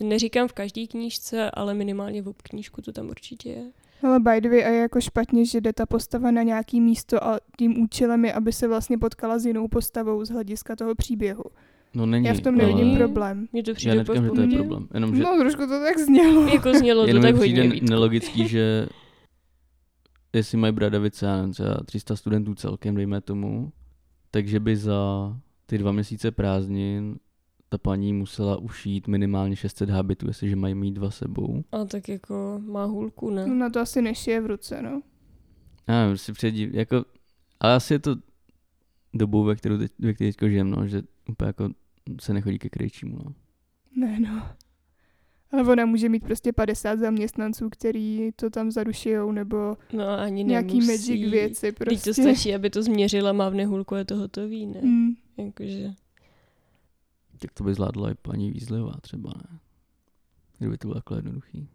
neříkám 0.00 0.48
v 0.48 0.52
každé 0.52 0.86
knížce, 0.86 1.50
ale 1.50 1.74
minimálně 1.74 2.22
v 2.22 2.28
obknížku 2.28 2.82
to 2.82 2.92
tam 2.92 3.08
určitě 3.08 3.48
je. 3.48 3.70
Ale 4.02 4.20
by 4.20 4.40
the 4.40 4.48
way, 4.48 4.64
a 4.64 4.68
je 4.68 4.80
jako 4.80 5.00
špatně, 5.00 5.46
že 5.46 5.60
jde 5.60 5.72
ta 5.72 5.86
postava 5.86 6.30
na 6.30 6.42
nějaký 6.42 6.80
místo 6.80 7.24
a 7.24 7.38
tím 7.58 7.82
účelem 7.82 8.24
je, 8.24 8.32
aby 8.32 8.52
se 8.52 8.68
vlastně 8.68 8.98
potkala 8.98 9.38
s 9.38 9.46
jinou 9.46 9.68
postavou 9.68 10.24
z 10.24 10.30
hlediska 10.30 10.76
toho 10.76 10.94
příběhu. 10.94 11.44
No 11.94 12.06
není, 12.06 12.26
Já 12.26 12.34
v 12.34 12.40
tom 12.40 12.54
nevidím 12.54 12.88
ale 12.88 12.98
problém. 12.98 13.48
Mně 13.52 13.62
to 13.62 13.70
Já 13.70 13.74
přijde 13.74 14.00
úplně 14.00 14.20
neříkám, 14.20 14.36
že 14.50 14.50
to 14.50 14.56
je 14.56 14.58
problém. 14.58 14.88
Jenom, 14.94 15.16
že, 15.16 15.22
No, 15.22 15.36
trošku 15.38 15.60
to 15.60 15.80
tak 15.80 15.98
znělo. 15.98 16.46
Jako 16.54 16.74
znělo 16.74 17.02
to 17.02 17.08
jenom 17.08 17.22
tak 17.22 17.34
mi 17.34 17.38
hodně 17.38 17.80
nelogický, 17.82 18.48
že 18.48 18.88
jestli 20.32 20.58
mají 20.58 20.72
Bradavice, 20.72 21.26
já 21.26 21.36
nevím, 21.36 21.52
třeba 21.52 21.80
300 21.86 22.16
studentů 22.16 22.54
celkem, 22.54 22.94
dejme 22.94 23.20
tomu, 23.20 23.72
takže 24.30 24.60
by 24.60 24.76
za 24.76 25.32
ty 25.66 25.78
dva 25.78 25.92
měsíce 25.92 26.30
prázdnin 26.30 27.16
ta 27.68 27.78
paní 27.78 28.12
musela 28.12 28.56
ušít 28.56 29.08
minimálně 29.08 29.56
600 29.56 29.90
habitů, 29.90 30.26
jestliže 30.28 30.56
mají 30.56 30.74
mít 30.74 30.92
dva 30.94 31.10
sebou. 31.10 31.64
A 31.72 31.84
tak 31.84 32.08
jako 32.08 32.60
má 32.66 32.84
hůlku, 32.84 33.30
ne? 33.30 33.46
No, 33.46 33.54
na 33.54 33.70
to 33.70 33.80
asi 33.80 34.02
nešije 34.02 34.40
v 34.40 34.46
ruce, 34.46 34.82
no. 34.82 35.02
Já 35.88 36.00
nevím, 36.02 36.16
si 36.16 36.32
předí, 36.32 36.68
jako, 36.72 37.04
ale 37.60 37.74
asi 37.74 37.94
je 37.94 37.98
to 37.98 38.16
dobou, 39.14 39.44
ve 39.44 39.56
kterou 39.56 39.78
teď, 39.78 39.92
ve 39.98 40.14
které 40.14 40.28
teďko 40.28 40.48
žijem, 40.48 40.70
no, 40.70 40.86
že 40.88 41.02
úplně 41.30 41.46
jako 41.46 41.68
se 42.20 42.34
nechodí 42.34 42.58
ke 42.58 42.68
krejčímu, 42.68 43.18
no. 43.24 43.34
Ne, 43.96 44.20
no. 44.20 44.48
Ale 45.52 45.62
ona 45.62 45.86
může 45.86 46.08
mít 46.08 46.24
prostě 46.24 46.52
50 46.52 46.98
zaměstnanců, 46.98 47.68
který 47.70 48.30
to 48.36 48.50
tam 48.50 48.70
zarušijou, 48.70 49.32
nebo 49.32 49.76
No 49.92 50.08
ani 50.20 50.44
nějaký 50.44 50.78
nemusí. 50.80 51.10
magic 51.10 51.30
věci 51.30 51.60
Teď 51.72 51.76
prostě. 51.76 52.10
to 52.10 52.14
stačí, 52.22 52.54
aby 52.54 52.70
to 52.70 52.82
změřila, 52.82 53.32
mávne 53.32 53.66
hůlku 53.66 53.94
a 53.94 53.98
je 53.98 54.04
to 54.04 54.16
hotový, 54.16 54.66
ne? 54.66 54.80
Mm. 54.82 55.08
Jakože, 55.38 55.92
Tak 57.38 57.52
to 57.52 57.64
by 57.64 57.74
zvládla 57.74 58.10
i 58.10 58.14
paní 58.14 58.50
Výzlivá 58.50 58.92
třeba, 59.00 59.32
ne? 59.50 59.58
Kdyby 60.58 60.78
to 60.78 60.88
bylo 60.88 60.94
takhle 60.94 61.18
jednoduchý. 61.18 61.68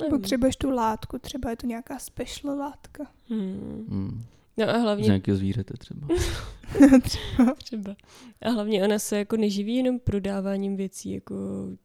nevím. 0.00 0.18
Potřebuješ 0.18 0.56
tu 0.56 0.70
látku, 0.70 1.18
třeba 1.18 1.50
je 1.50 1.56
to 1.56 1.66
nějaká 1.66 1.98
special 1.98 2.58
látka. 2.58 3.06
Hmm. 3.28 3.86
Hmm. 3.88 4.24
No 4.56 4.68
a 4.70 4.78
Z 4.78 4.82
hlavně 4.82 5.04
nějakého 5.06 5.36
zvířete 5.36 5.74
třeba. 5.78 6.06
třeba. 7.58 7.96
A 8.42 8.50
hlavně 8.50 8.84
ona 8.84 8.98
se 8.98 9.18
jako 9.18 9.36
neživí 9.36 9.74
jenom 9.76 9.98
prodáváním 9.98 10.76
věcí, 10.76 11.10
jako 11.12 11.34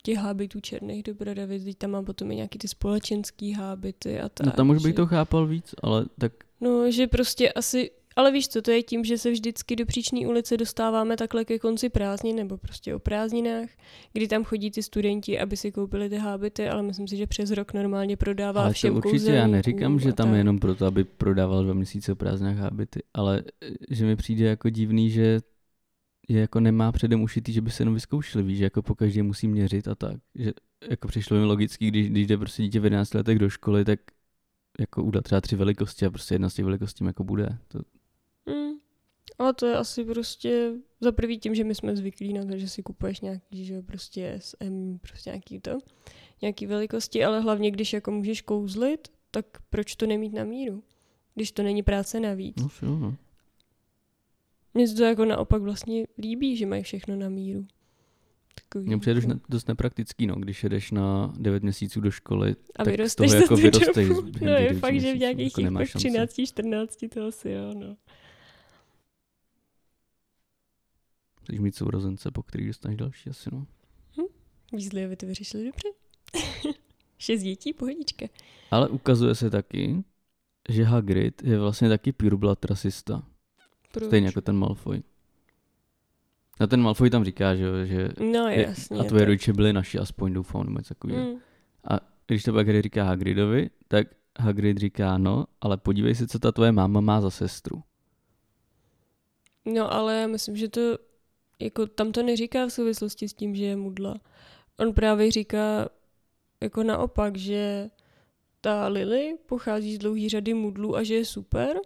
těch 0.04 0.18
hábitů 0.18 0.60
černých 0.60 1.04
do 1.04 1.14
Bradavic, 1.14 1.64
teď 1.64 1.78
tam 1.78 1.92
má 1.92 2.04
potom 2.04 2.32
i 2.32 2.36
nějaký 2.36 2.60
ty 2.60 2.68
společenský 2.68 3.54
hábity 3.54 4.20
a 4.20 4.30
tak. 4.30 4.46
No 4.46 4.52
tam 4.52 4.70
už 4.70 4.78
bych 4.84 4.92
že- 4.92 4.96
to 4.96 5.06
chápal 5.08 5.48
víc, 5.48 5.76
ale 5.84 6.06
tak 6.20 6.32
No, 6.62 6.92
že 6.92 7.08
prostě 7.08 7.54
asi, 7.54 7.92
ale 8.18 8.32
víš 8.32 8.48
co, 8.48 8.62
to 8.62 8.72
je 8.72 8.84
tím, 8.84 9.04
že 9.04 9.18
se 9.18 9.32
vždycky 9.32 9.76
do 9.76 9.86
příční 9.86 10.28
ulice 10.28 10.58
dostáváme 10.58 11.18
takhle 11.18 11.46
ke 11.46 11.60
konci 11.60 11.90
prázdnin, 11.90 12.36
nebo 12.36 12.58
prostě 12.58 12.96
o 12.96 13.00
prázdninách, 13.00 13.70
kdy 14.14 14.28
tam 14.28 14.44
chodí 14.44 14.72
ty 14.72 14.84
studenti, 14.84 15.40
aby 15.40 15.58
si 15.58 15.72
koupili 15.72 16.10
ty 16.10 16.18
hábity, 16.18 16.70
ale 16.70 16.84
myslím 16.84 17.08
si, 17.08 17.18
že 17.18 17.28
přes 17.28 17.52
rok 17.52 17.74
normálně 17.74 18.18
prodává 18.18 18.62
ale 18.62 18.74
všem 18.74 19.02
to 19.02 19.10
určitě 19.10 19.32
já 19.32 19.48
neříkám, 19.48 20.00
že 20.00 20.14
tam 20.14 20.34
je 20.34 20.40
jenom 20.40 20.60
proto, 20.60 20.86
aby 20.86 21.04
prodával 21.04 21.64
dva 21.64 21.74
měsíce 21.74 22.12
o 22.12 22.16
prázdninách 22.16 22.58
hábity, 22.58 23.00
ale 23.14 23.44
eh, 23.64 23.70
že 23.90 24.06
mi 24.06 24.16
přijde 24.16 24.46
jako 24.46 24.70
divný, 24.70 25.10
že 25.10 25.40
je 26.30 26.42
jako 26.42 26.60
nemá 26.60 26.92
předem 26.92 27.22
ušitý, 27.22 27.54
že 27.54 27.62
by 27.62 27.72
se 27.72 27.82
jenom 27.82 27.94
vyzkoušeli, 27.94 28.44
víš, 28.44 28.58
že 28.58 28.64
jako 28.64 28.82
po 28.82 28.96
každé 28.96 29.24
musí 29.24 29.48
měřit 29.48 29.88
a 29.88 29.96
tak. 29.96 30.18
Že 30.36 30.52
jako 30.90 31.08
přišlo 31.08 31.38
mi 31.38 31.44
logický, 31.44 31.88
když, 31.88 32.10
když 32.10 32.28
jde 32.28 32.38
prostě 32.38 32.64
dítě 32.64 32.80
v 32.80 32.84
11 32.84 33.14
letech 33.14 33.40
do 33.40 33.50
školy, 33.50 33.86
tak 33.86 34.00
jako 34.80 35.04
udat 35.04 35.24
třeba 35.24 35.42
tři 35.42 35.56
velikosti 35.56 36.06
a 36.06 36.10
prostě 36.10 36.36
jedna 36.36 36.50
z 36.50 36.54
těch 36.54 36.66
velikostí 36.66 37.06
jako 37.06 37.24
bude. 37.24 37.58
To. 37.68 37.80
Ale 39.40 39.54
to 39.54 39.66
je 39.66 39.76
asi 39.76 40.06
prostě 40.06 40.72
za 41.02 41.12
prvý 41.12 41.40
tím, 41.40 41.56
že 41.56 41.64
my 41.64 41.76
jsme 41.76 41.96
zvyklí 41.96 42.34
na 42.34 42.46
to, 42.46 42.58
že 42.58 42.70
si 42.70 42.84
kupuješ 42.84 43.22
nějaký, 43.22 43.66
že 43.66 43.74
jo, 43.74 43.82
prostě 43.82 44.40
SM, 44.42 44.98
prostě 44.98 45.30
nějaký 45.30 45.60
to, 45.60 45.78
nějaký 46.42 46.66
velikosti, 46.66 47.26
ale 47.26 47.42
hlavně 47.42 47.72
když 47.72 47.94
jako 47.94 48.12
můžeš 48.12 48.42
kouzlit, 48.42 49.08
tak 49.32 49.46
proč 49.70 49.96
to 49.96 50.08
nemít 50.08 50.34
na 50.34 50.44
míru? 50.44 50.84
když 51.38 51.52
to 51.52 51.64
není 51.64 51.84
práce 51.84 52.20
navíc. 52.20 52.56
No, 52.62 52.70
jo, 52.82 53.00
no. 53.00 53.16
Mně 54.74 54.88
se 54.88 54.96
to 54.96 55.04
jako 55.04 55.26
naopak 55.26 55.62
vlastně 55.62 56.08
líbí, 56.18 56.58
že 56.58 56.66
mají 56.66 56.84
všechno 56.84 57.16
na 57.16 57.30
míru. 57.30 57.66
Takový, 58.56 58.86
Mně 58.86 58.98
přijde 58.98 59.20
jako- 59.20 59.34
dost, 59.34 59.42
dost 59.50 59.68
nepraktický, 59.68 60.28
no, 60.28 60.36
když 60.36 60.64
jedeš 60.64 60.92
na 60.92 61.34
9 61.40 61.64
měsíců 61.64 62.02
do 62.02 62.12
školy, 62.12 62.56
A 62.76 62.84
tak 62.84 63.08
z 63.08 63.16
toho 63.16 63.34
jako 63.34 63.56
vyrosteš 63.56 64.08
No 64.42 64.52
je 64.52 64.74
fakt, 64.74 65.02
že 65.02 65.14
v 65.14 65.18
nějakých 65.18 65.46
jako 65.46 65.56
těch 65.56 65.66
nemáš 65.66 65.92
pak 65.92 66.02
šanci. 66.02 66.08
13, 66.10 66.48
14 66.48 66.98
to 67.14 67.26
asi 67.26 67.50
jo, 67.50 67.74
no. 67.74 67.96
Můžeš 71.50 71.60
mít 71.60 71.76
sourozence, 71.76 72.32
po 72.32 72.44
který 72.44 72.68
dostaneš 72.68 72.98
další 72.98 73.30
asi, 73.30 73.50
no. 73.54 73.66
Weasley, 74.74 75.06
aby 75.06 75.16
to 75.16 75.26
vyřešili 75.26 75.66
dobře. 75.66 75.88
Šest 77.18 77.42
dětí, 77.42 77.74
pohodička. 77.74 78.26
Ale 78.72 78.90
ukazuje 78.90 79.36
se 79.36 79.50
taky, 79.50 80.04
že 80.70 80.84
Hagrid 80.84 81.44
je 81.44 81.60
vlastně 81.60 81.90
taky 81.90 82.12
pureblood 82.12 82.66
rasista. 82.66 83.24
Proč? 83.92 84.08
Stejně 84.08 84.28
jako 84.28 84.42
ten 84.42 84.58
Malfoy. 84.58 85.04
A 86.60 86.68
ten 86.68 86.82
Malfoy 86.82 87.10
tam 87.10 87.24
říká, 87.24 87.56
že, 87.56 87.86
že 87.86 88.10
No 88.34 88.48
je, 88.48 88.62
jasně. 88.68 89.00
a 89.00 89.04
tvoje 89.04 89.22
tak. 89.22 89.28
rodiče 89.28 89.54
byli 89.54 89.74
naši, 89.74 90.00
aspoň 90.00 90.34
doufám, 90.34 90.66
nebo 90.66 90.78
něco 90.78 90.94
takového. 90.94 91.24
Mm. 91.32 91.40
Když 92.28 92.44
to 92.44 92.54
pak 92.54 92.68
Harry 92.68 92.82
říká 92.82 93.04
Hagridovi, 93.04 93.70
tak 93.88 94.08
Hagrid 94.40 94.78
říká, 94.78 95.18
no, 95.18 95.46
ale 95.62 95.78
podívej 95.78 96.16
se, 96.16 96.28
co 96.28 96.40
ta 96.40 96.52
tvoje 96.52 96.72
máma 96.72 97.02
má 97.02 97.22
za 97.22 97.30
sestru. 97.30 97.84
No 99.66 99.94
ale 99.94 100.16
já 100.22 100.28
myslím, 100.28 100.58
že 100.58 100.68
to, 100.68 100.98
jako 101.60 101.88
tam 101.88 102.12
to 102.12 102.24
neříká 102.24 102.66
v 102.66 102.74
souvislosti 102.74 103.30
s 103.30 103.34
tím, 103.34 103.56
že 103.56 103.66
je 103.66 103.76
mudla. 103.76 104.16
On 104.80 104.94
právě 104.94 105.32
říká 105.32 105.90
jako 106.64 106.84
naopak, 106.84 107.38
že 107.38 107.90
ta 108.62 108.88
Lily 108.88 109.36
pochází 109.46 109.96
z 109.96 109.98
dlouhé 109.98 110.30
řady 110.30 110.54
mudlů 110.54 110.96
a 110.96 111.04
že 111.04 111.16
je 111.16 111.26
super, 111.26 111.78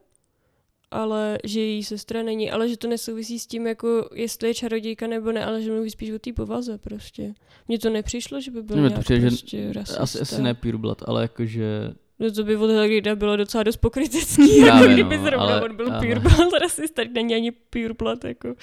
ale 0.91 1.37
že 1.43 1.59
její 1.59 1.83
sestra 1.83 2.23
není, 2.23 2.51
ale 2.51 2.69
že 2.69 2.77
to 2.77 2.87
nesouvisí 2.87 3.39
s 3.39 3.47
tím, 3.47 3.67
jako 3.67 4.09
jestli 4.13 4.47
je 4.47 4.53
čarodějka 4.53 5.07
nebo 5.07 5.31
ne, 5.31 5.45
ale 5.45 5.61
že 5.61 5.71
mluví 5.71 5.89
spíš 5.89 6.11
o 6.11 6.19
té 6.19 6.33
povaze 6.33 6.77
prostě. 6.77 7.33
Mně 7.67 7.79
to 7.79 7.89
nepřišlo, 7.89 8.41
že 8.41 8.51
by 8.51 8.63
byl 8.63 8.77
Mně 8.77 8.83
to 8.83 8.89
nějak 8.89 9.03
přijde, 9.03 9.21
že 9.21 9.27
prostě 9.27 9.73
rasista. 9.73 10.01
Asi, 10.01 10.19
asi 10.19 10.41
ne 10.41 10.53
pureblood, 10.53 11.03
ale 11.05 11.21
jakože 11.21 11.93
No 12.21 12.31
to 12.31 12.43
by 12.43 12.55
od 12.55 12.71
Hagrida 12.71 13.15
bylo 13.15 13.37
docela 13.37 13.63
dost 13.63 13.77
pokrytecký, 13.77 14.61
Právě, 14.61 14.67
jako 14.67 14.93
kdyby 14.93 15.17
no, 15.17 15.23
zrovna 15.23 15.45
ale- 15.45 15.61
on 15.61 15.75
byl 15.75 15.87
ale- 15.93 16.07
pureblood 16.07 16.53
rasista, 16.61 17.01
není 17.13 17.35
ani 17.35 17.51
pureblood, 17.51 18.23
jako, 18.23 18.55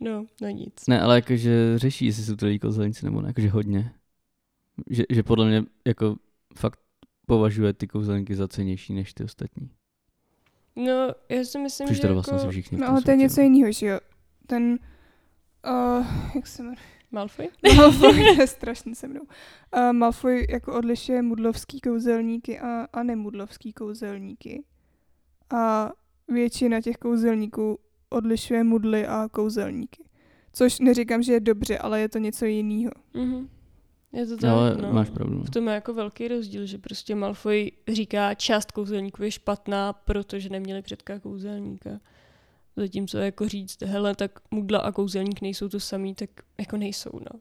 no, 0.00 0.26
no 0.42 0.48
nic. 0.48 0.86
Ne, 0.88 1.00
ale 1.00 1.14
jakože 1.14 1.78
řeší, 1.78 2.06
jestli 2.06 2.22
jsou 2.22 2.36
to 2.36 2.46
lidi 2.46 2.58
kouzelníci 2.58 3.04
nebo 3.04 3.20
ne, 3.20 3.28
jakože 3.28 3.48
hodně. 3.48 3.92
Že, 4.90 5.04
že 5.10 5.22
podle 5.22 5.46
mě 5.46 5.62
jako 5.86 6.16
fakt 6.56 6.80
považuje 7.26 7.72
ty 7.72 7.86
kouzelníky 7.86 8.34
za 8.34 8.48
cenější 8.48 8.94
než 8.94 9.14
ty 9.14 9.24
ostatní. 9.24 9.70
No, 10.76 11.08
já 11.28 11.44
si 11.44 11.58
myslím, 11.58 11.88
Což 11.88 11.96
že 11.96 12.02
teda 12.02 12.14
jako 12.14 12.30
vlastně 12.30 12.38
si 12.38 12.60
všichni 12.60 12.78
No 12.78 12.88
ale 12.88 13.02
to 13.02 13.10
je 13.10 13.16
něco 13.16 13.40
jiného, 13.40 13.72
že 13.72 13.86
jo. 13.86 13.98
Ten, 14.46 14.78
uh, 15.68 16.06
jak 16.34 16.46
se 16.46 16.62
jmenuje? 16.62 16.76
Malfoy? 17.10 17.48
Malfoy 17.76 18.20
je 18.38 18.46
strašný 18.46 18.94
se 18.94 19.08
mnou. 19.08 19.20
Uh, 19.20 19.92
Malfoy 19.92 20.46
jako 20.50 20.74
odlišuje 20.74 21.22
mudlovský 21.22 21.80
kouzelníky 21.80 22.58
a, 22.60 22.86
a 22.92 23.02
nemudlovský 23.02 23.72
kouzelníky. 23.72 24.64
A 25.54 25.92
většina 26.28 26.80
těch 26.80 26.96
kouzelníků 26.96 27.78
odlišuje 28.10 28.64
mudly 28.64 29.06
a 29.06 29.28
kouzelníky. 29.28 30.04
Což 30.52 30.78
neříkám, 30.80 31.22
že 31.22 31.32
je 31.32 31.40
dobře, 31.40 31.78
ale 31.78 32.00
je 32.00 32.08
to 32.08 32.18
něco 32.18 32.44
jiného. 32.44 32.90
Mhm. 33.14 33.48
Je 34.12 34.26
to 34.26 34.36
tak, 34.36 34.50
No, 34.50 34.56
ale 34.58 34.76
no. 34.82 34.92
máš 34.92 35.10
pravdu. 35.10 35.42
V 35.42 35.50
tom 35.50 35.68
je 35.68 35.74
jako 35.74 35.94
velký 35.94 36.28
rozdíl, 36.28 36.66
že 36.66 36.78
prostě 36.78 37.14
Malfoy 37.14 37.72
říká, 37.88 38.34
část 38.34 38.72
kouzelníků 38.72 39.22
je 39.22 39.30
špatná, 39.30 39.92
protože 39.92 40.48
neměli 40.48 40.82
předka 40.82 41.18
kouzelníka. 41.18 41.90
Zatímco 42.76 43.18
jako 43.18 43.48
říct, 43.48 43.82
hele, 43.82 44.14
tak 44.14 44.38
mudla 44.50 44.78
a 44.78 44.92
kouzelník 44.92 45.40
nejsou 45.40 45.68
to 45.68 45.80
samý, 45.80 46.14
tak 46.14 46.30
jako 46.58 46.76
nejsou, 46.76 47.10
no. 47.12 47.40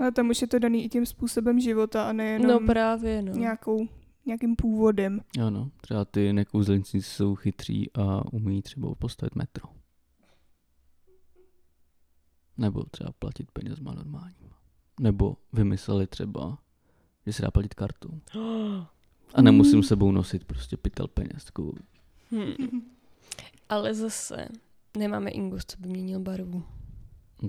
Ale 0.00 0.12
tam 0.12 0.28
už 0.28 0.40
je 0.42 0.46
to 0.48 0.58
daný 0.58 0.84
i 0.84 0.88
tím 0.88 1.06
způsobem 1.06 1.60
života 1.60 2.08
a 2.08 2.12
nejenom 2.12 2.50
No 2.50 2.66
právě, 2.66 3.22
no. 3.22 3.32
nějakou, 3.32 3.88
nějakým 4.26 4.56
původem. 4.56 5.20
Ano, 5.46 5.70
třeba 5.80 6.04
ty 6.04 6.32
nekouzelníci 6.32 7.02
jsou 7.02 7.34
chytří 7.34 7.90
a 7.94 8.32
umí 8.32 8.62
třeba 8.62 8.94
postavit 8.94 9.34
metro. 9.34 9.68
Nebo 12.58 12.84
třeba 12.90 13.12
platit 13.18 13.50
penězma 13.50 13.94
normálníma. 13.94 14.56
Nebo 15.00 15.36
vymysleli 15.52 16.06
třeba, 16.06 16.58
že 17.26 17.32
se 17.32 17.42
dá 17.42 17.50
platit 17.50 17.74
kartou. 17.74 18.20
A 19.34 19.42
nemusím 19.42 19.82
sebou 19.82 20.12
nosit 20.12 20.44
prostě 20.44 20.76
pytel 20.76 21.08
peněz. 21.08 21.44
Takovou. 21.44 21.72
Hmm. 22.30 22.82
Ale 23.70 23.94
zase 23.94 24.48
nemáme 24.96 25.30
Ingus, 25.30 25.62
co 25.66 25.76
by 25.80 25.88
měnil 25.88 26.20
barvu. 26.20 26.62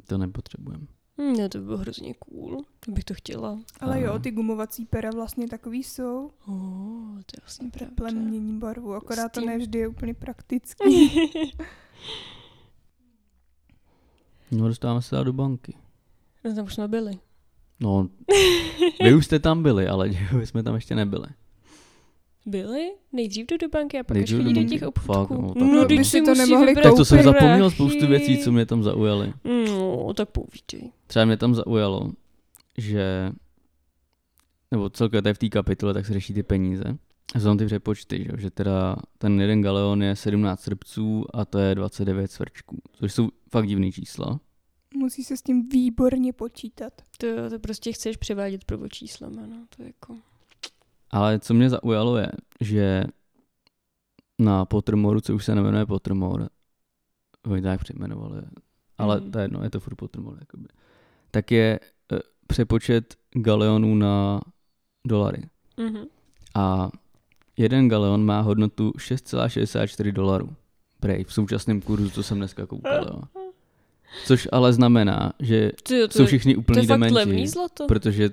To 0.08 0.18
nepotřebujeme. 0.18 0.88
Hm, 1.18 1.34
no 1.38 1.50
to 1.50 1.58
by 1.58 1.64
bylo 1.66 1.78
hrozně 1.78 2.14
cool. 2.14 2.64
To 2.80 2.92
bych 2.92 3.04
to 3.04 3.14
chtěla. 3.14 3.60
Ale 3.80 4.02
jo, 4.02 4.20
ty 4.20 4.32
gumovací 4.32 4.86
pera 4.86 5.10
vlastně 5.12 5.48
takový 5.48 5.84
jsou. 5.84 6.32
Oh, 6.48 7.16
to 7.16 7.34
je 7.38 7.42
vlastně 7.42 7.70
pravda. 7.70 8.20
Mění 8.20 8.60
barvu, 8.60 8.94
akorát 8.94 9.32
to 9.32 9.40
tím- 9.40 9.50
ne 9.50 9.58
vždy 9.58 9.80
je 9.80 9.88
úplně 9.88 10.14
praktický. 10.14 11.12
No 14.52 14.68
dostáváme 14.68 15.02
se 15.02 15.24
do 15.24 15.34
banky. 15.34 15.78
no 16.46 16.56
tam 16.56 16.66
už 16.66 16.74
jsme 16.74 16.88
byli. 16.88 17.20
No, 17.80 18.10
vy 19.04 19.14
už 19.16 19.26
jste 19.26 19.40
tam 19.40 19.64
byli, 19.64 19.88
ale 19.88 20.10
my 20.38 20.46
jsme 20.48 20.64
tam 20.64 20.76
ještě 20.76 20.96
nebyli. 20.96 21.28
Byli? 22.46 22.92
Nejdřív 23.14 23.46
jdu 23.48 23.58
do 23.58 23.70
banky 23.70 24.00
a 24.00 24.04
pak 24.04 24.16
Nejdřív 24.18 24.38
až 24.40 24.44
do 24.44 24.50
chodí 24.50 24.64
do 24.64 24.70
těch 24.70 24.84
obchůdků. 24.84 25.14
Fakt, 25.14 25.30
no, 25.30 25.54
tak 25.54 25.64
no, 25.64 25.82
to- 25.82 25.88
teď 25.88 25.98
by 25.98 26.06
si 26.06 26.22
to 26.22 26.30
musí 26.30 26.42
nemohli 26.42 26.76
Tak 26.76 26.96
to 26.96 27.06
jsem 27.06 27.18
prachy. 27.24 27.40
zapomněl 27.40 27.72
spoustu 27.72 28.08
věcí, 28.08 28.38
co 28.38 28.52
mě 28.52 28.66
tam 28.66 28.84
zaujaly. 28.84 29.34
No, 29.68 30.14
tak 30.14 30.30
povídej. 30.30 30.92
Třeba 31.08 31.26
mě 31.26 31.38
tam 31.38 31.56
zaujalo, 31.56 32.12
že 32.78 33.32
nebo 34.72 34.90
celkově 34.90 35.22
tady 35.22 35.34
v 35.34 35.38
té 35.38 35.50
kapitole, 35.50 35.94
tak 35.94 36.06
se 36.06 36.14
řeší 36.14 36.34
ty 36.34 36.44
peníze. 36.44 36.84
A 37.36 37.40
jsou 37.40 37.46
tam 37.46 37.58
ty 37.58 37.66
přepočty, 37.66 38.24
že, 38.32 38.42
že 38.42 38.50
teda 38.52 38.96
ten 39.18 39.42
jeden 39.42 39.62
galeon 39.62 40.04
je 40.04 40.16
17 40.16 40.62
srbců 40.62 41.26
a 41.34 41.46
to 41.46 41.60
je 41.60 41.76
29 41.76 42.32
svrčků, 42.32 42.78
což 42.94 43.14
jsou 43.14 43.30
fakt 43.52 43.68
divný 43.68 43.92
čísla. 43.92 44.40
Musí 44.96 45.24
se 45.24 45.38
s 45.38 45.42
tím 45.42 45.70
výborně 45.70 46.34
počítat. 46.34 46.94
To, 47.18 47.50
to 47.50 47.60
prostě 47.60 47.92
chceš 47.92 48.18
převádět 48.18 48.66
prvočíslem, 48.66 49.36
no. 49.36 49.66
To 49.78 49.84
je 49.84 49.88
jako... 49.88 50.16
Ale 51.12 51.40
co 51.40 51.54
mě 51.54 51.70
zaujalo 51.70 52.18
je, 52.18 52.28
že 52.62 53.04
na 54.40 54.66
Pottermoru, 54.66 55.22
co 55.22 55.36
už 55.36 55.46
se 55.46 55.56
nemenuje 55.56 55.86
Pottermore, 55.86 56.48
oni 57.46 57.62
to 57.62 57.68
jak 57.68 57.80
přejmenovali, 57.80 58.42
ale 58.98 59.20
Mhm. 59.22 59.32
to 59.32 59.40
je 59.40 59.44
jedno, 59.44 59.64
je 59.64 59.70
to 59.70 59.80
furt 59.80 59.96
Pottermore, 59.96 60.38
jakoby, 60.40 60.68
tak 61.32 61.52
je 61.52 61.80
eh, 62.14 62.20
přepočet 62.48 63.16
galeonů 63.36 63.96
na 63.96 64.42
dolary. 65.08 65.44
Mhm. 65.78 66.04
A 66.56 66.90
jeden 67.58 67.90
galeon 67.90 68.26
má 68.26 68.42
hodnotu 68.42 68.92
6,64 68.98 70.12
dolarů. 70.12 70.56
Prej, 71.00 71.24
v 71.24 71.34
současném 71.34 71.82
kurzu, 71.82 72.10
co 72.10 72.24
jsem 72.24 72.38
dneska 72.38 72.66
koukal, 72.66 73.06
jo. 73.08 73.22
Což 74.26 74.48
ale 74.52 74.74
znamená, 74.74 75.34
že 75.40 75.72
Ty, 75.84 76.08
to, 76.08 76.14
jsou 76.18 76.26
všichni 76.26 76.54
to 76.54 76.60
úplní 76.60 76.88
dementi. 76.88 77.14
levný 77.14 77.48
zlato. 77.48 77.88
Protože 77.88 78.30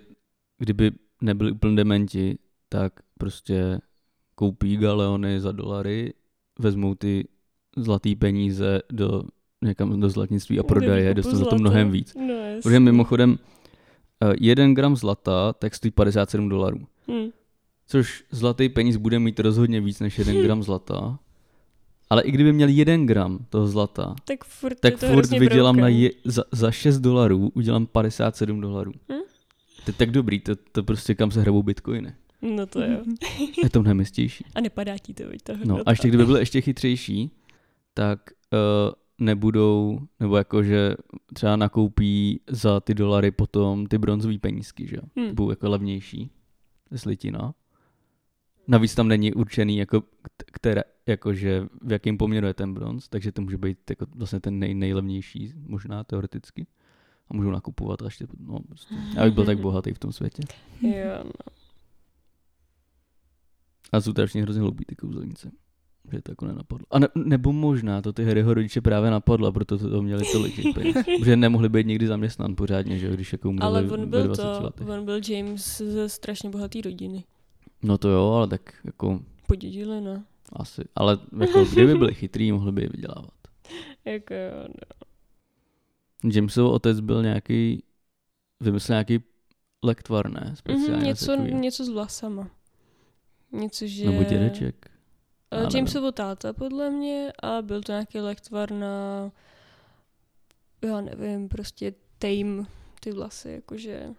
kdyby 0.58 0.90
nebyli 1.22 1.52
úplně 1.52 1.76
dementi, 1.76 2.38
tak 2.68 2.92
prostě 3.18 3.81
koupí 4.35 4.76
galeony 4.76 5.40
za 5.40 5.52
dolary, 5.52 6.14
vezmou 6.59 6.94
ty 6.94 7.28
zlatý 7.76 8.16
peníze 8.16 8.83
do 8.92 9.22
někam 9.62 10.00
do 10.00 10.11
zlatnictví 10.11 10.59
a 10.59 10.62
prodají 10.62 11.04
je, 11.04 11.14
dostanou 11.14 11.38
za 11.38 11.44
to 11.44 11.57
mnohem 11.57 11.90
víc. 11.90 12.14
No. 12.14 12.35
Protože 12.62 12.81
mimochodem, 12.81 13.38
eh, 14.22 14.35
jeden 14.40 14.74
gram 14.74 14.96
zlata 14.96 15.52
tak 15.52 15.74
stojí 15.74 15.90
57 15.90 16.48
dolarů. 16.48 16.78
Hm. 17.11 17.31
Což 17.87 18.24
zlatý 18.31 18.68
peníz 18.68 18.96
bude 18.96 19.18
mít 19.18 19.40
rozhodně 19.40 19.81
víc 19.81 20.00
než 20.00 20.18
jeden 20.18 20.42
gram 20.42 20.62
zlata. 20.62 21.18
Ale 22.11 22.22
i 22.22 22.31
kdyby 22.31 22.52
měl 22.52 22.68
jeden 22.68 23.07
gram 23.07 23.46
toho 23.48 23.66
zlata, 23.66 24.14
Tak 24.24 24.44
furt 24.44 24.81
tak 24.81 25.00
to 25.00 25.07
furt 25.07 25.31
vydělám 25.31 25.76
na 25.76 25.88
je, 25.88 26.11
za, 26.24 26.44
za 26.52 26.70
6 26.70 26.98
dolarů, 26.98 27.50
udělám 27.54 27.87
57 27.87 28.61
dolarů. 28.61 28.92
Hm? 28.92 29.22
To 29.85 29.90
je 29.90 29.92
tak 29.92 30.11
dobrý, 30.11 30.40
to, 30.40 30.57
to 30.72 30.83
prostě 30.83 31.14
kam 31.14 31.31
se 31.31 31.40
hrabou 31.40 31.62
bitcoiny. 31.62 32.14
No 32.42 32.66
to 32.66 32.83
jo. 32.83 32.98
Je 33.62 33.70
to 33.70 33.81
mnohem 33.81 34.01
jistější. 34.01 34.44
A 34.55 34.61
nepadá 34.61 34.98
ti 34.98 35.14
to, 35.14 35.24
veď 35.29 35.42
ta 35.42 35.53
No 35.53 35.59
hodnota. 35.59 35.83
a 35.87 35.90
ještě 35.90 36.09
kdyby 36.09 36.27
byly 36.27 36.40
ještě 36.40 36.61
chytřejší, 36.61 37.31
tak 37.94 38.20
uh, 38.53 38.92
nebudou, 39.27 40.01
nebo 40.20 40.37
jakože 40.37 40.94
třeba 41.35 41.57
nakoupí 41.57 42.40
za 42.51 42.81
ty 42.81 42.94
dolary 42.94 43.31
potom 43.31 43.87
ty 43.87 43.98
bronzové 43.98 44.38
penízky, 44.38 44.87
že 44.87 44.96
jo? 44.96 45.03
Hm. 45.20 45.35
Budou 45.35 45.51
jako 45.51 45.68
levnější. 45.70 46.31
Slitina. 46.96 47.55
Navíc 48.68 48.94
tam 48.94 49.09
není 49.09 49.33
určený, 49.35 49.77
jako, 49.77 50.03
které, 50.53 50.83
jakože 51.07 51.66
v 51.83 51.92
jakém 51.92 52.18
poměru 52.18 52.46
je 52.46 52.55
ten 52.55 52.74
bronz, 52.74 53.09
takže 53.09 53.33
to 53.33 53.42
může 53.42 53.59
být 53.59 53.79
jako 53.90 54.07
vlastně 54.14 54.40
ten 54.40 54.59
nej, 54.59 54.74
nejlevnější, 54.74 55.53
možná 55.66 56.05
teoreticky. 56.05 56.66
A 57.31 57.35
můžou 57.35 57.51
nakupovat 57.51 58.03
až, 58.03 58.22
no 58.40 58.59
prostě. 58.61 58.94
Já 59.16 59.24
bych 59.24 59.35
byl 59.35 59.44
tak 59.44 59.59
bohatý 59.59 59.92
v 59.92 59.98
tom 59.98 60.12
světě. 60.12 60.42
Jo, 60.83 61.24
no. 61.24 61.31
A 63.92 64.01
jsou 64.01 64.12
všichni 64.27 64.42
hrozně 64.42 64.62
hloupí 64.62 64.85
ty 64.85 64.96
kouzelníci. 64.96 65.51
že 66.12 66.22
to 66.22 66.33
jako 66.33 66.46
nenapadlo. 66.46 66.87
A 66.90 66.98
ne, 66.98 67.09
nebo 67.14 67.53
možná 67.53 68.03
to 68.03 68.12
ty 68.12 68.24
Harryho 68.24 68.55
rodiče 68.55 68.81
právě 68.81 69.11
napadlo, 69.11 69.53
proto 69.53 69.79
to, 69.79 69.90
to 69.90 70.03
měli 70.03 70.22
tolik 70.33 70.57
těch 70.57 70.74
peněz. 70.74 70.96
Protože 71.18 71.37
nemohli 71.37 71.68
být 71.68 71.87
nikdy 71.87 72.07
zaměstnán 72.07 72.55
pořádně, 72.57 72.98
že 72.98 73.07
jo, 73.07 73.14
když 73.14 73.33
jako 73.33 73.48
umřeli 73.48 73.66
Ale 73.66 73.83
on 73.90 74.11
byl 74.11 74.24
20 74.24 74.42
to, 74.42 74.62
letech. 74.62 74.88
on 74.88 75.05
byl 75.05 75.20
James 75.29 75.79
ze 75.79 76.09
strašně 76.09 76.51
bohaté 76.51 76.81
rodiny. 76.81 77.24
No 77.83 77.98
to 77.98 78.09
jo, 78.09 78.31
ale 78.31 78.46
tak 78.48 78.72
jako 78.85 79.20
Podědili, 79.46 80.01
no. 80.01 80.22
asi. 80.53 80.83
Ale 80.94 81.18
jako 81.40 81.64
kdyby 81.64 81.94
byli 81.94 82.14
chytrý, 82.20 82.53
mohli 82.53 82.72
by 82.72 82.83
je 82.83 82.88
vydělávat. 82.92 83.31
Jako 84.05 84.35
jo, 84.35 84.68
no. 84.68 86.31
Jamesov 86.33 86.72
otec 86.72 87.01
byl 87.01 87.22
nějaký, 87.22 87.83
vymyslel 88.61 88.94
nějaký 88.94 89.18
lektvar, 89.83 90.31
ne? 90.31 90.40
Mhm, 90.44 90.57
Speciálně 90.57 91.05
něco, 91.05 91.27
takový. 91.27 91.55
něco 91.55 91.85
s 91.85 91.88
vlasama. 91.88 92.51
Něco, 93.52 93.87
že... 93.87 94.11
Nebo 94.11 94.22
dědeček. 94.24 94.74
Já 95.52 95.58
Uh, 95.58 95.64
nevím. 95.64 95.76
Jamesovo 95.76 96.12
táta, 96.12 96.52
podle 96.52 96.90
mě, 96.90 97.32
a 97.42 97.62
byl 97.62 97.82
to 97.82 97.92
nějaký 97.92 98.20
lektvar 98.20 98.70
na, 98.70 99.30
já 100.84 101.00
nevím, 101.00 101.48
prostě 101.48 101.94
tame 102.18 102.64
ty 103.00 103.12
vlasy, 103.12 103.50
jakože 103.50 104.14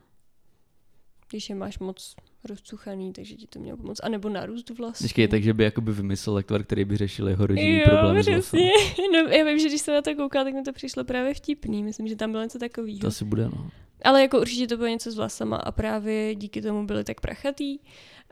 když 1.29 1.49
je 1.49 1.55
máš 1.55 1.79
moc 1.79 2.15
rozcuchaný, 2.49 3.13
takže 3.13 3.35
ti 3.35 3.47
to 3.47 3.59
mělo 3.59 3.77
pomoct. 3.77 3.99
A 4.03 4.09
nebo 4.09 4.29
nárůst 4.29 4.69
vlasů. 4.69 5.03
Počkej, 5.03 5.27
takže 5.27 5.53
by 5.53 5.63
jakoby 5.63 5.91
vymyslel 5.93 6.35
lektvar, 6.35 6.63
který 6.63 6.85
by 6.85 6.97
řešil 6.97 7.27
jeho 7.27 7.47
rodinný 7.47 7.77
Jo, 7.79 7.85
vlasama. 7.91 8.19
přesně. 8.21 8.71
No, 9.13 9.19
já 9.19 9.45
vím, 9.45 9.59
že 9.59 9.67
když 9.67 9.81
jsem 9.81 9.93
na 9.93 10.01
to 10.01 10.15
koukala, 10.15 10.43
tak 10.45 10.53
mi 10.53 10.63
to 10.63 10.73
přišlo 10.73 11.03
právě 11.03 11.33
vtipný. 11.33 11.83
Myslím, 11.83 12.07
že 12.07 12.15
tam 12.15 12.31
bylo 12.31 12.43
něco 12.43 12.59
takového. 12.59 12.99
To 12.99 13.07
asi 13.07 13.25
bude, 13.25 13.45
no. 13.45 13.69
Ale 14.03 14.21
jako 14.21 14.39
určitě 14.41 14.67
to 14.67 14.77
bylo 14.77 14.89
něco 14.89 15.11
s 15.11 15.15
vlasama 15.15 15.57
a 15.57 15.71
právě 15.71 16.35
díky 16.35 16.61
tomu 16.61 16.85
byli 16.87 17.03
tak 17.03 17.21
prachatý 17.21 17.79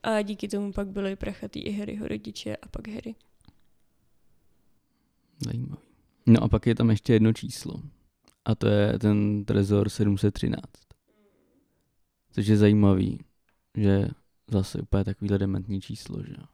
a 0.03 0.21
díky 0.21 0.47
tomu 0.47 0.71
pak 0.71 0.87
byli 0.87 1.15
prachatý 1.15 1.59
i 1.59 1.71
Harryho 1.71 2.07
rodiče 2.07 2.55
a 2.55 2.67
pak 2.67 2.87
Harry. 2.87 3.15
Zajímavý. 5.45 5.81
No 6.25 6.43
a 6.43 6.47
pak 6.47 6.67
je 6.67 6.75
tam 6.75 6.89
ještě 6.89 7.13
jedno 7.13 7.33
číslo. 7.33 7.81
A 8.45 8.55
to 8.55 8.67
je 8.67 8.99
ten 8.99 9.45
Trezor 9.45 9.89
713. 9.89 10.61
Což 12.31 12.47
je 12.47 12.57
zajímavý, 12.57 13.19
že 13.77 14.07
zase 14.51 14.81
úplně 14.81 15.03
takovýhle 15.03 15.37
dementní 15.37 15.81
číslo, 15.81 16.23
že 16.23 16.31
jo. 16.37 16.45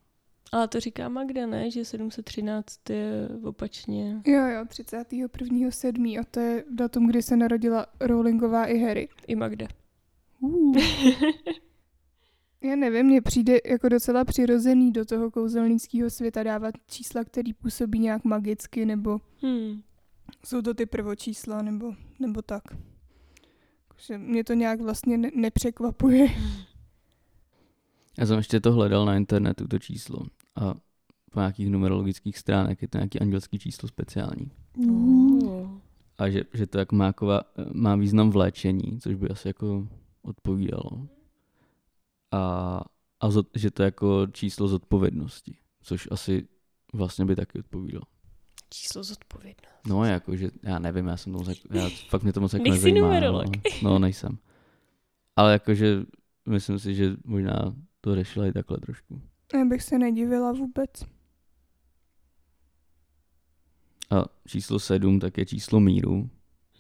Ale 0.51 0.67
to 0.67 0.79
říká 0.79 1.09
Magda, 1.09 1.45
ne? 1.45 1.71
Že 1.71 1.85
713 1.85 2.89
je 2.89 3.29
opačně. 3.43 4.21
Jo, 4.25 4.47
jo, 4.47 4.63
31.7. 4.63 6.19
a 6.19 6.23
to 6.31 6.39
je 6.39 6.63
datum, 6.69 7.07
kdy 7.07 7.21
se 7.21 7.35
narodila 7.35 7.85
Rowlingová 7.99 8.65
i 8.65 8.79
Harry. 8.79 9.09
I 9.27 9.35
Magda. 9.35 9.67
Uh. 10.39 10.77
Já 12.63 12.75
nevím, 12.75 13.05
mně 13.05 13.21
přijde 13.21 13.57
jako 13.65 13.89
docela 13.89 14.25
přirozený 14.25 14.91
do 14.91 15.05
toho 15.05 15.31
kouzelnického 15.31 16.09
světa 16.09 16.43
dávat 16.43 16.75
čísla, 16.87 17.23
který 17.23 17.53
působí 17.53 17.99
nějak 17.99 18.23
magicky, 18.25 18.85
nebo 18.85 19.21
Hmm. 19.41 19.81
jsou 20.45 20.61
to 20.61 20.73
ty 20.73 20.85
prvočísla, 20.85 21.61
nebo, 21.61 21.93
nebo 22.19 22.41
tak. 22.41 22.63
Takže 23.87 24.17
mě 24.17 24.43
to 24.43 24.53
nějak 24.53 24.81
vlastně 24.81 25.17
ne- 25.17 25.31
nepřekvapuje. 25.35 26.27
Já 28.17 28.25
jsem 28.25 28.37
ještě 28.37 28.59
to 28.59 28.71
hledal 28.71 29.05
na 29.05 29.15
internetu, 29.15 29.67
to 29.67 29.79
číslo. 29.79 30.19
A 30.55 30.73
po 31.31 31.39
nějakých 31.39 31.69
numerologických 31.69 32.37
stránek 32.37 32.81
je 32.81 32.87
to 32.87 32.97
nějaký 32.97 33.19
andělský 33.19 33.59
číslo 33.59 33.89
speciální. 33.89 34.51
Oh. 34.89 35.69
A 36.17 36.29
že, 36.29 36.43
že 36.53 36.67
to 36.67 36.79
jako 36.79 36.95
má, 36.95 37.05
jako, 37.05 37.27
má 37.73 37.95
význam 37.95 38.29
v 38.31 38.35
léčení, 38.35 38.99
což 38.99 39.15
by 39.15 39.29
asi 39.29 39.47
jako 39.47 39.87
odpovídalo. 40.21 41.07
A, 42.33 42.81
a 43.19 43.29
zod, 43.31 43.47
že 43.55 43.71
to 43.71 43.83
je 43.83 43.85
jako 43.85 44.27
číslo 44.31 44.67
zodpovědnosti, 44.67 45.57
což 45.81 46.07
asi 46.11 46.47
vlastně 46.93 47.25
by 47.25 47.35
taky 47.35 47.59
odpovídalo. 47.59 48.03
Číslo 48.69 49.03
zodpovědná. 49.03 49.69
No, 49.87 50.05
jako, 50.05 50.35
že 50.35 50.49
já 50.63 50.79
nevím, 50.79 51.07
já 51.07 51.17
jsem 51.17 51.33
to 51.33 51.39
moc, 51.39 51.47
jako- 51.47 51.77
já, 51.77 51.89
fakt 52.09 52.23
mě 52.23 52.33
to 52.33 52.41
moc 52.41 52.53
jako 52.53 52.63
Nejsi 52.63 52.77
nezajímá. 52.77 53.07
numerolog. 53.07 53.45
No, 53.83 53.89
no, 53.89 53.99
nejsem. 53.99 54.37
Ale 55.35 55.51
jakože 55.53 56.03
myslím 56.49 56.79
si, 56.79 56.95
že 56.95 57.15
možná 57.25 57.75
to 58.01 58.15
řešila 58.15 58.45
i 58.47 58.51
takhle 58.51 58.77
trošku. 58.77 59.21
Já 59.53 59.65
bych 59.65 59.83
se 59.83 59.97
nedivila 59.97 60.51
vůbec. 60.51 60.89
A 64.11 64.25
číslo 64.47 64.79
sedm 64.79 65.19
tak 65.19 65.37
je 65.37 65.45
číslo 65.45 65.79
míru. 65.79 66.29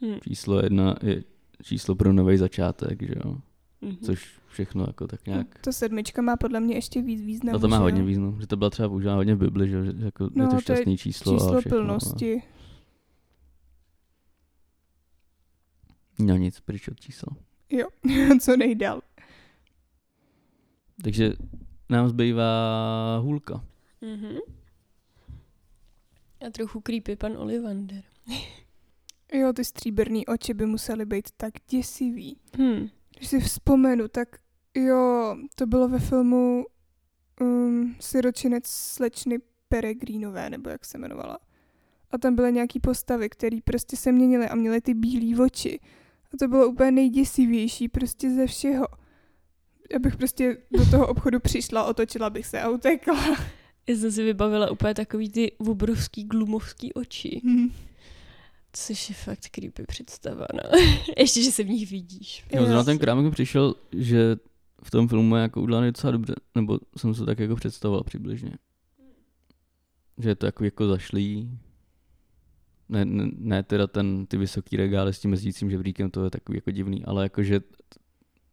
Hm. 0.01 0.19
Číslo 0.23 0.59
jedna 0.63 0.95
je 1.03 1.23
číslo 1.63 1.95
pro 1.95 2.13
nový 2.13 2.37
začátek, 2.37 3.01
že 3.03 3.13
jo. 3.25 3.37
Mhm. 3.81 3.97
Což 3.97 4.39
všechno 4.53 4.83
jako 4.87 5.07
tak 5.07 5.25
nějak. 5.27 5.59
To 5.61 5.73
sedmička 5.73 6.21
má 6.21 6.35
podle 6.37 6.59
mě 6.59 6.75
ještě 6.75 7.01
víc 7.01 7.21
významu. 7.21 7.53
No 7.53 7.59
to 7.59 7.67
má 7.67 7.77
že 7.77 7.81
hodně 7.81 8.03
význam, 8.03 8.41
že 8.41 8.47
to 8.47 8.57
byla 8.57 8.69
třeba 8.69 8.89
používána 8.89 9.15
hodně 9.17 9.35
v 9.35 9.39
Bibli, 9.39 9.69
že, 9.69 9.85
že 9.85 9.91
jako 10.05 10.29
No, 10.35 10.43
je 10.43 10.47
to 10.47 10.49
to 10.49 10.55
je 10.55 10.61
šťastný 10.61 10.97
číslo, 10.97 11.33
a 11.35 11.37
Číslo 11.37 11.59
všechno. 11.59 11.77
plnosti. 11.77 12.35
A... 12.35 12.43
No 16.19 16.37
nic, 16.37 16.59
pryč 16.59 16.87
od 16.87 16.99
čísel. 16.99 17.29
Jo, 17.69 17.87
co 18.41 18.57
nejdál. 18.57 19.01
Takže 21.03 21.33
nám 21.89 22.09
zbývá 22.09 23.17
hůlka. 23.17 23.65
Mhm. 24.01 24.35
A 26.47 26.49
trochu 26.51 26.81
creepy 26.81 27.15
pan 27.15 27.37
Olivander. 27.37 28.03
Jo, 29.33 29.53
ty 29.53 29.65
stříbrný 29.65 30.25
oči 30.25 30.53
by 30.53 30.65
musely 30.65 31.05
být 31.05 31.29
tak 31.37 31.53
děsivý. 31.69 32.37
Hm. 32.57 32.87
Když 33.17 33.29
si 33.29 33.39
vzpomenu, 33.39 34.07
tak 34.07 34.27
jo, 34.75 35.35
to 35.55 35.65
bylo 35.65 35.87
ve 35.87 35.99
filmu 35.99 36.65
um, 37.41 37.95
Siročinec 37.99 38.67
slečny 38.67 39.37
Peregrinové, 39.69 40.49
nebo 40.49 40.69
jak 40.69 40.85
se 40.85 40.97
jmenovala. 40.97 41.39
A 42.11 42.17
tam 42.17 42.35
byly 42.35 42.53
nějaký 42.53 42.79
postavy, 42.79 43.29
které 43.29 43.57
prostě 43.63 43.97
se 43.97 44.11
měnily 44.11 44.47
a 44.47 44.55
měly 44.55 44.81
ty 44.81 44.93
bílé 44.93 45.43
oči. 45.43 45.79
A 46.33 46.37
to 46.39 46.47
bylo 46.47 46.67
úplně 46.67 46.91
nejděsivější 46.91 47.87
prostě 47.87 48.29
ze 48.29 48.47
všeho. 48.47 48.87
Já 49.93 49.99
bych 49.99 50.17
prostě 50.17 50.57
do 50.71 50.85
toho 50.89 51.07
obchodu 51.07 51.39
přišla, 51.39 51.83
otočila 51.83 52.29
bych 52.29 52.45
se 52.45 52.61
a 52.61 52.69
utekla. 52.69 53.37
Já 53.87 53.95
jsem 53.95 54.11
si 54.11 54.23
vybavila 54.23 54.71
úplně 54.71 54.93
takový 54.93 55.29
ty 55.29 55.51
obrovský 55.51 56.23
glumovský 56.23 56.93
oči. 56.93 57.41
Hm. 57.43 57.69
Což 58.73 59.09
je 59.09 59.15
fakt 59.15 59.49
creepy 59.51 59.83
představa, 59.83 60.45
no. 60.53 60.79
Ještě, 61.17 61.43
že 61.43 61.51
se 61.51 61.63
v 61.63 61.69
nich 61.69 61.91
vidíš. 61.91 62.45
Jo, 62.51 62.65
zrovna 62.65 62.83
ten 62.83 62.97
krámek 62.97 63.33
přišel, 63.33 63.75
že 63.91 64.35
v 64.83 64.91
tom 64.91 65.07
filmu 65.07 65.35
je 65.35 65.41
jako 65.41 65.61
udělaný 65.61 65.87
docela 65.87 66.11
dobře, 66.11 66.35
nebo 66.55 66.79
jsem 66.97 67.13
se 67.13 67.25
tak 67.25 67.39
jako 67.39 67.55
představoval 67.55 68.03
přibližně. 68.03 68.51
Že 70.17 70.29
je 70.29 70.35
to 70.35 70.45
jako, 70.45 70.63
jako 70.63 70.87
zašlý. 70.87 71.59
Ne, 72.89 73.05
ne, 73.05 73.31
ne 73.37 73.63
teda 73.63 73.87
ten, 73.87 74.25
ty 74.25 74.37
vysoký 74.37 74.77
regály 74.77 75.13
s 75.13 75.19
tím 75.19 75.31
jezdícím 75.31 75.69
žebříkem, 75.71 76.11
to 76.11 76.23
je 76.23 76.29
takový 76.29 76.57
jako 76.57 76.71
divný, 76.71 77.05
ale 77.05 77.23
jakože 77.23 77.61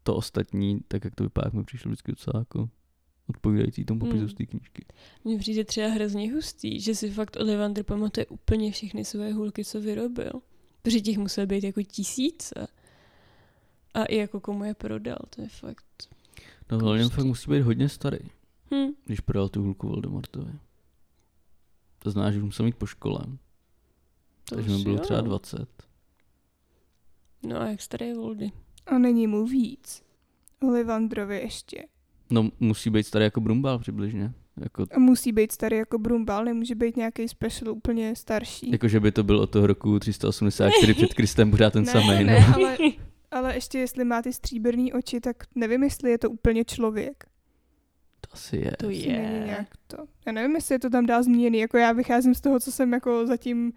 to 0.02 0.16
ostatní, 0.16 0.80
tak 0.88 1.04
jak 1.04 1.14
to 1.14 1.24
vypadá, 1.24 1.50
mi 1.52 1.64
přišlo 1.64 1.88
vždycky 1.88 2.12
docela 2.12 2.38
jako 2.40 2.68
odpovídající 3.28 3.84
tomu 3.84 4.00
popisu 4.00 4.18
Hmm. 4.18 4.28
z 4.28 4.34
té 4.34 4.46
knížky. 4.46 4.84
Mně 5.24 5.38
přijde 5.38 5.64
třeba 5.64 5.88
hrozně 5.88 6.32
hustý, 6.32 6.80
že 6.80 6.94
si 6.94 7.10
fakt 7.10 7.36
Olivander 7.40 7.84
pamatuje 7.84 8.26
úplně 8.26 8.72
všechny 8.72 9.04
své 9.04 9.32
hůlky, 9.32 9.64
co 9.64 9.80
vyrobil. 9.80 10.30
Protože 10.82 11.00
těch 11.00 11.18
musel 11.18 11.46
být 11.46 11.64
jako 11.64 11.82
tisíce. 11.82 12.66
A 13.94 14.04
i 14.04 14.16
jako 14.16 14.40
komu 14.40 14.64
je 14.64 14.74
prodal, 14.74 15.18
to 15.30 15.42
je 15.42 15.48
fakt... 15.48 15.84
No 16.72 16.78
hlavně 16.78 17.02
Prostě. 17.02 17.16
fakt 17.16 17.24
musí 17.26 17.50
být 17.50 17.60
hodně 17.62 17.88
starý, 17.88 18.18
Hm. 18.74 18.88
když 19.06 19.20
prodal 19.20 19.48
tu 19.48 19.62
hulku 19.62 19.88
Voldemortovi. 19.88 20.52
To 21.98 22.10
znamená, 22.10 22.32
že 22.32 22.38
už 22.38 22.44
musel 22.44 22.66
mít 22.66 22.76
po 22.76 22.86
škole, 22.86 23.20
To 24.48 24.54
takže 24.54 24.70
mi 24.70 24.76
už 24.76 24.82
bylo 24.82 24.96
jo. 24.96 25.02
třeba 25.02 25.20
20. 25.20 25.68
No 27.42 27.60
a 27.60 27.66
jak 27.66 27.82
starý 27.82 28.06
je 28.06 28.14
Voldy? 28.14 28.52
A 28.86 28.98
není 28.98 29.26
mu 29.26 29.46
víc. 29.46 30.02
Olivandrovi 30.62 31.36
ještě. 31.40 31.86
No 32.30 32.50
musí 32.60 32.90
být 32.90 33.06
starý 33.06 33.24
jako 33.24 33.40
Brumbal 33.40 33.78
přibližně. 33.78 34.32
Jako, 34.60 34.86
A 34.96 34.98
musí 34.98 35.32
být 35.32 35.52
starý 35.52 35.76
jako 35.76 35.98
Brumbal, 35.98 36.44
nemůže 36.44 36.74
být 36.74 36.96
nějaký 36.96 37.28
special 37.28 37.72
úplně 37.74 38.16
starší. 38.16 38.70
jako 38.70 38.88
že 38.88 39.00
by 39.00 39.12
to 39.12 39.22
byl 39.22 39.40
od 39.40 39.50
toho 39.50 39.66
roku 39.66 39.98
384 39.98 40.94
před 40.94 41.14
Kristem 41.14 41.50
pořád 41.50 41.72
ten 41.72 41.84
ne, 41.84 41.92
samý. 41.92 42.24
ne, 42.24 42.40
No. 42.48 42.54
ale, 42.54 42.76
ale 43.30 43.54
ještě 43.54 43.78
jestli 43.78 44.04
má 44.04 44.22
ty 44.22 44.32
stříbrný 44.32 44.92
oči, 44.92 45.20
tak 45.20 45.36
nevím, 45.54 45.82
jestli 45.82 46.10
je 46.10 46.18
to 46.18 46.30
úplně 46.30 46.64
člověk. 46.64 47.24
To 48.20 48.28
asi 48.32 48.56
je. 48.56 48.72
To 48.78 48.86
není 48.86 49.04
je. 49.04 49.42
nějak 49.46 49.68
to. 49.86 49.96
Já 50.26 50.32
nevím, 50.32 50.54
jestli 50.54 50.74
je 50.74 50.78
to 50.78 50.90
tam 50.90 51.06
dál 51.06 51.22
zmíněný, 51.22 51.58
jako 51.58 51.78
já 51.78 51.92
vycházím 51.92 52.34
z 52.34 52.40
toho, 52.40 52.60
co 52.60 52.72
jsem 52.72 52.92
jako 52.92 53.26
zatím 53.26 53.72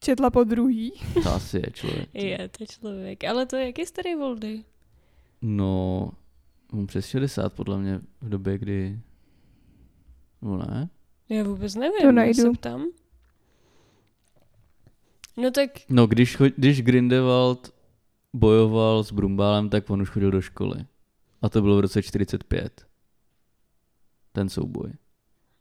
četla 0.00 0.30
po 0.30 0.44
druhý. 0.44 0.92
To 1.22 1.34
asi 1.34 1.56
je 1.56 1.70
člověk. 1.72 2.08
Je 2.14 2.48
to 2.48 2.66
člověk. 2.66 3.24
Ale 3.24 3.46
to 3.46 3.56
jak 3.56 3.78
je 3.78 3.86
starý 3.86 4.14
Voldy? 4.14 4.64
No, 5.42 6.10
on 6.72 6.86
přes 6.86 7.06
60 7.06 7.52
podle 7.52 7.78
mě 7.78 8.00
v 8.20 8.28
době, 8.28 8.58
kdy... 8.58 8.98
No 10.42 10.56
ne? 10.56 10.88
Já 11.28 11.44
vůbec 11.44 11.74
nevím. 11.74 12.00
To 12.02 12.12
najdu. 12.12 12.52
ptám. 12.52 12.84
No 15.36 15.50
tak 15.50 15.70
No, 15.88 16.06
když, 16.06 16.36
když 16.56 16.82
Grindelwald 16.82 17.73
bojoval 18.34 19.04
s 19.04 19.12
Brumbálem, 19.12 19.68
tak 19.68 19.90
on 19.90 20.02
už 20.02 20.08
chodil 20.10 20.30
do 20.30 20.40
školy. 20.40 20.84
A 21.42 21.48
to 21.48 21.62
bylo 21.62 21.76
v 21.76 21.80
roce 21.80 22.02
45. 22.02 22.86
Ten 24.32 24.48
souboj. 24.48 24.92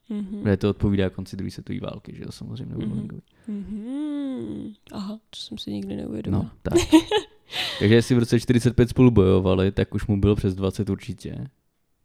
Mhm. 0.10 0.42
Kde 0.42 0.58
to 0.58 0.70
odpovídá 0.70 1.10
konci 1.10 1.36
druhé 1.36 1.52
světové 1.52 1.80
války, 1.80 2.16
že 2.16 2.24
jo, 2.24 2.32
samozřejmě. 2.32 2.76
Mhm. 2.76 3.08
Mm-hmm. 3.08 3.20
Mhm. 3.48 4.74
Aha, 4.92 5.20
to 5.30 5.40
jsem 5.40 5.58
si 5.58 5.72
nikdy 5.72 5.96
neuvědomila. 5.96 6.44
No, 6.44 6.52
tak. 6.62 6.74
Takže 7.80 7.96
jestli 7.96 8.16
v 8.16 8.20
roce 8.20 8.40
45 8.40 8.90
spolu 8.90 9.12
bojovali, 9.12 9.72
tak 9.72 9.94
už 9.96 10.08
mu 10.08 10.20
bylo 10.20 10.36
přes 10.36 10.56
20 10.56 10.90
určitě. 10.90 11.48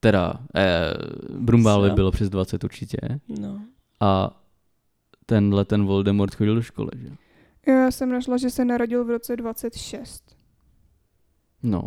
Teda, 0.00 0.34
eh, 0.56 0.94
Brumbálovi 1.38 1.90
bylo 1.90 2.10
přes 2.10 2.30
20 2.30 2.64
určitě. 2.64 2.98
No. 3.40 3.60
A 4.00 4.42
tenhle 5.26 5.64
ten 5.64 5.84
Voldemort 5.84 6.34
chodil 6.34 6.54
do 6.54 6.62
školy, 6.62 6.90
že? 6.96 7.08
Jo, 7.66 7.74
já 7.74 7.90
jsem 7.90 8.10
našla, 8.10 8.36
že 8.36 8.50
se 8.50 8.64
narodil 8.64 9.04
v 9.04 9.10
roce 9.10 9.36
26. 9.36 10.27
No, 11.62 11.80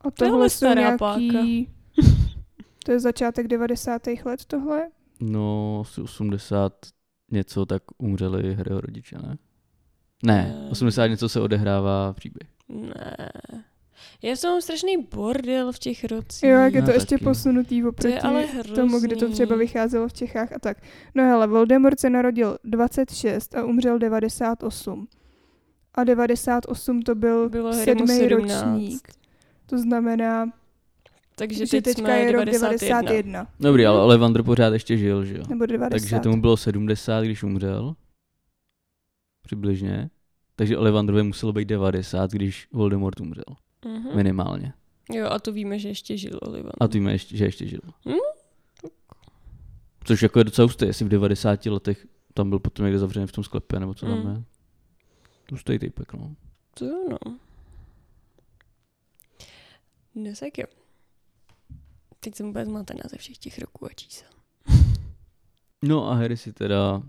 A 0.00 0.10
To 0.10 0.24
je 0.24 0.30
tohle 0.30 0.50
jsou 0.50 0.56
stará 0.56 0.96
nějaký... 1.18 1.68
To 2.84 2.92
je 2.92 3.00
začátek 3.00 3.48
90. 3.48 4.02
let 4.24 4.44
tohle? 4.46 4.88
no, 5.20 5.78
asi 5.80 6.00
80 6.00 6.72
něco, 7.30 7.66
tak 7.66 7.82
umřeli 7.98 8.54
Harryho 8.54 8.80
rodiče, 8.80 9.16
ne? 9.18 9.38
Ne, 10.24 10.54
Eh. 10.66 10.70
80 10.70 11.06
něco 11.06 11.28
se 11.28 11.40
odehrává 11.40 12.12
příběh. 12.12 12.48
Ne. 12.68 13.30
Já 14.22 14.36
jsem 14.36 14.50
mám 14.50 14.60
strašný 14.60 14.96
bordel 15.14 15.72
v 15.72 15.78
těch 15.78 16.04
rocích. 16.04 16.42
Jo, 16.50 16.58
jak 16.58 16.74
je 16.74 16.80
No, 16.80 16.86
to 16.86 16.92
ještě 16.92 17.14
taky. 17.14 17.24
posunutý 17.24 17.84
oproti 17.84 18.08
je 18.14 18.20
ale 18.20 18.44
hrozný. 18.46 18.74
tomu, 18.74 19.00
kdy 19.00 19.16
to 19.16 19.28
třeba 19.32 19.56
vycházelo 19.56 20.08
v 20.08 20.12
Čechách 20.12 20.52
a 20.52 20.58
tak. 20.58 20.82
No 21.14 21.22
hele, 21.24 21.46
Voldemort 21.46 22.00
se 22.00 22.10
narodil 22.10 22.58
26 22.64 23.54
a 23.54 23.64
umřel 23.64 23.98
98. 23.98 25.08
A 25.94 26.04
98 26.04 27.02
to 27.02 27.14
byl 27.14 27.48
Bylo 27.48 27.72
sedmý 27.72 28.06
17. 28.08 28.30
ročník. 28.30 29.08
To 29.66 29.78
znamená, 29.78 30.52
Takže 31.34 31.66
že 31.66 31.70
teď 31.70 31.84
teďka 31.84 32.02
jsme 32.02 32.18
je 32.20 32.32
rok 32.32 32.44
91. 32.44 33.02
91. 33.02 33.46
Dobrý, 33.60 33.86
ale 33.86 34.02
Ollivander 34.02 34.42
pořád 34.42 34.72
ještě 34.72 34.96
žil, 34.98 35.24
že 35.24 35.36
jo? 35.38 35.44
Nebo 35.48 35.66
90. 35.66 35.90
Takže 35.90 36.18
tomu 36.20 36.40
bylo 36.40 36.56
70, 36.56 37.24
když 37.24 37.42
umřel. 37.42 37.94
Přibližně. 39.42 40.10
Takže 40.56 40.78
Ollivandrovi 40.78 41.22
muselo 41.22 41.52
být 41.52 41.68
90, 41.68 42.30
když 42.30 42.68
Voldemort 42.72 43.20
umřel. 43.20 43.44
Mhm. 43.84 44.16
Minimálně. 44.16 44.72
Jo, 45.12 45.26
a 45.30 45.38
to 45.38 45.52
víme, 45.52 45.78
že 45.78 45.88
ještě 45.88 46.16
žil 46.16 46.38
Olivan. 46.42 46.72
A 46.80 46.88
ty 46.88 46.98
ještě, 46.98 47.36
že 47.36 47.44
ještě 47.44 47.66
žil. 47.66 47.80
Hm? 48.08 48.12
Což 50.04 50.22
jako 50.22 50.40
je 50.40 50.44
docela 50.44 50.64
hustý, 50.66 50.86
jestli 50.86 51.04
v 51.04 51.08
90 51.08 51.66
letech 51.66 52.06
tam 52.34 52.50
byl 52.50 52.58
potom 52.58 52.84
někde 52.84 52.98
zavřený 52.98 53.26
v 53.26 53.32
tom 53.32 53.44
sklepě, 53.44 53.80
nebo 53.80 53.94
co 53.94 54.06
tam 54.06 54.20
Mm. 54.24 54.30
je. 54.30 54.42
Hustý 55.52 55.78
typek, 55.78 56.12
no. 56.14 56.34
To 56.74 56.84
jo, 56.84 57.08
no. 57.10 57.38
No 60.14 60.30
tak 60.40 60.58
jo. 60.58 60.64
Teď 62.20 62.34
jsem 62.34 62.46
vůbec 62.46 62.68
zmatená 62.68 63.00
ze 63.10 63.16
všech 63.16 63.38
těch 63.38 63.58
roků 63.58 63.86
a 63.86 63.88
čísel. 63.94 64.28
No 65.84 66.08
a 66.10 66.14
Harry 66.14 66.36
si 66.36 66.52
teda, 66.52 67.02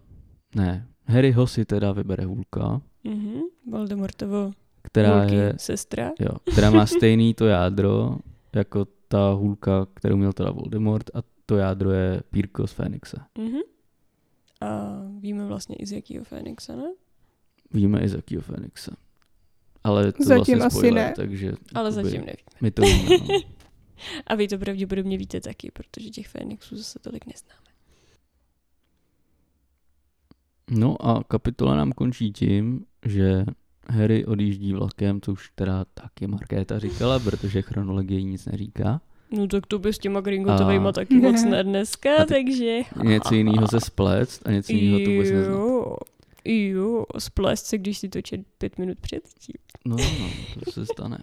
ne, 0.56 0.88
Harryho 1.06 1.47
si 1.47 1.65
teda 1.65 1.91
vybere 1.91 2.25
hůlka, 2.25 2.82
Mhm. 3.04 3.41
Voldemortovo 3.71 4.52
která 4.82 5.19
Hulky, 5.19 5.36
je, 5.36 5.54
sestra. 5.58 6.12
jo, 6.19 6.30
která 6.52 6.71
má 6.71 6.86
stejný 6.86 7.34
to 7.34 7.45
jádro, 7.45 8.17
jako 8.56 8.86
ta 9.08 9.32
hůlka, 9.32 9.88
kterou 9.93 10.17
měl 10.17 10.34
teda 10.34 10.52
Voldemort 10.52 11.10
a 11.15 11.19
to 11.45 11.58
jádro 11.58 11.91
je 11.91 12.21
Pírko 12.32 12.67
z 12.67 12.71
Fénixe. 12.71 13.17
Mhm. 13.38 13.60
A 14.62 14.67
víme 15.19 15.45
vlastně 15.45 15.75
i 15.75 15.86
z 15.86 15.91
jakého 15.91 16.23
Fénixa, 16.25 16.75
ne? 16.75 16.93
Víme 17.71 17.99
i 18.01 18.10
z 18.10 18.13
jakého 18.13 18.41
Fénixe. 18.41 18.91
Ale 19.84 20.12
to 20.12 20.23
Zatím 20.23 20.36
vlastně 20.36 20.55
asi 20.55 20.77
spoiler, 20.77 21.05
ne. 21.05 21.13
takže 21.15 21.51
Ale 21.73 21.89
jakoby 21.89 22.03
zatím 22.03 22.19
nevím. 22.21 22.36
my 22.62 22.71
to 22.71 22.82
víme. 22.82 23.10
No. 23.29 23.39
A 24.27 24.36
vy 24.36 24.47
to 24.47 24.58
pravděpodobně 24.58 25.17
víte 25.17 25.41
taky, 25.41 25.71
protože 25.71 26.10
těch 26.10 26.27
Fénixů 26.27 26.77
zase 26.77 26.99
tolik 26.99 27.25
neznáme. 27.25 27.60
no 30.71 31.05
a 31.05 31.23
kapitola 31.23 31.75
nám 31.75 31.91
končí 31.91 32.32
tím, 32.32 32.86
že 33.05 33.45
Harry 33.89 34.25
odjíždí 34.25 34.73
vlakem, 34.73 35.21
co 35.21 35.32
už 35.32 35.51
teda 35.55 35.86
taky 35.93 36.27
Markéta 36.27 36.79
říkala, 36.79 37.19
protože 37.19 37.62
chronologie 37.62 38.23
nic 38.23 38.45
neříká. 38.45 39.01
No 39.32 39.47
tak 39.47 39.65
to 39.65 39.79
by 39.79 39.93
s 39.93 39.97
těma 39.97 40.21
Gringotovejma 40.21 40.89
A- 40.89 40.91
taky 40.91 41.15
moc 41.15 41.43
ne 41.49 41.63
dneska, 41.63 42.10
A 42.15 42.25
ty- 42.25 42.34
takže... 42.34 42.79
Něco 43.03 43.36
jiného 43.36 43.67
se 43.67 43.79
splést 43.82 44.47
a 44.47 44.51
něco 44.51 44.73
jiného 44.73 44.99
to 45.05 45.12
vůbec 45.12 45.32
neznat. 45.32 45.60
Jo, 46.53 46.81
jo, 46.81 47.05
splést 47.19 47.65
se, 47.65 47.77
když 47.77 47.97
si 47.97 48.09
točí 48.09 48.45
pět 48.57 48.77
minut 48.77 48.99
předtím. 48.99 49.55
No, 49.85 49.95
no, 49.97 50.29
to 50.65 50.71
se 50.71 50.85
stane. 50.85 51.17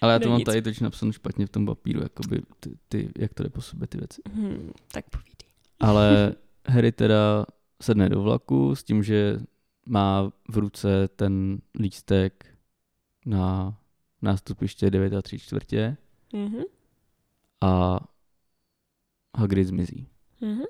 Ale 0.00 0.12
já 0.12 0.18
to 0.18 0.24
No 0.24 0.30
mám 0.30 0.38
nic. 0.38 0.46
tady 0.46 0.62
toč 0.62 0.80
napsané 0.80 1.12
špatně 1.12 1.46
v 1.46 1.50
tom 1.50 1.66
papíru, 1.66 2.00
jakoby 2.02 2.42
ty, 2.60 2.70
ty, 2.88 3.10
jak 3.18 3.34
to 3.34 3.42
jde 3.42 3.50
po 3.50 3.60
sobě 3.60 3.86
ty 3.88 3.98
věci. 3.98 4.22
Hmm, 4.32 4.70
tak 4.92 5.10
povídej. 5.10 5.48
Ale 5.80 6.34
Harry 6.66 6.92
teda 6.92 7.46
sedne 7.82 8.08
do 8.08 8.22
vlaku 8.22 8.74
s 8.74 8.84
tím, 8.84 9.02
že 9.02 9.40
má 9.86 10.32
v 10.48 10.56
ruce 10.58 11.08
ten 11.08 11.58
lístek 11.78 12.46
na 13.26 13.78
nástupiště 14.22 14.90
9 14.90 15.12
a 15.12 15.22
3 15.22 15.38
čtvrtě 15.38 15.96
Mhm. 16.32 16.62
a 17.60 18.00
Hagrid 19.36 19.66
zmizí. 19.66 20.08
Mhm. 20.40 20.62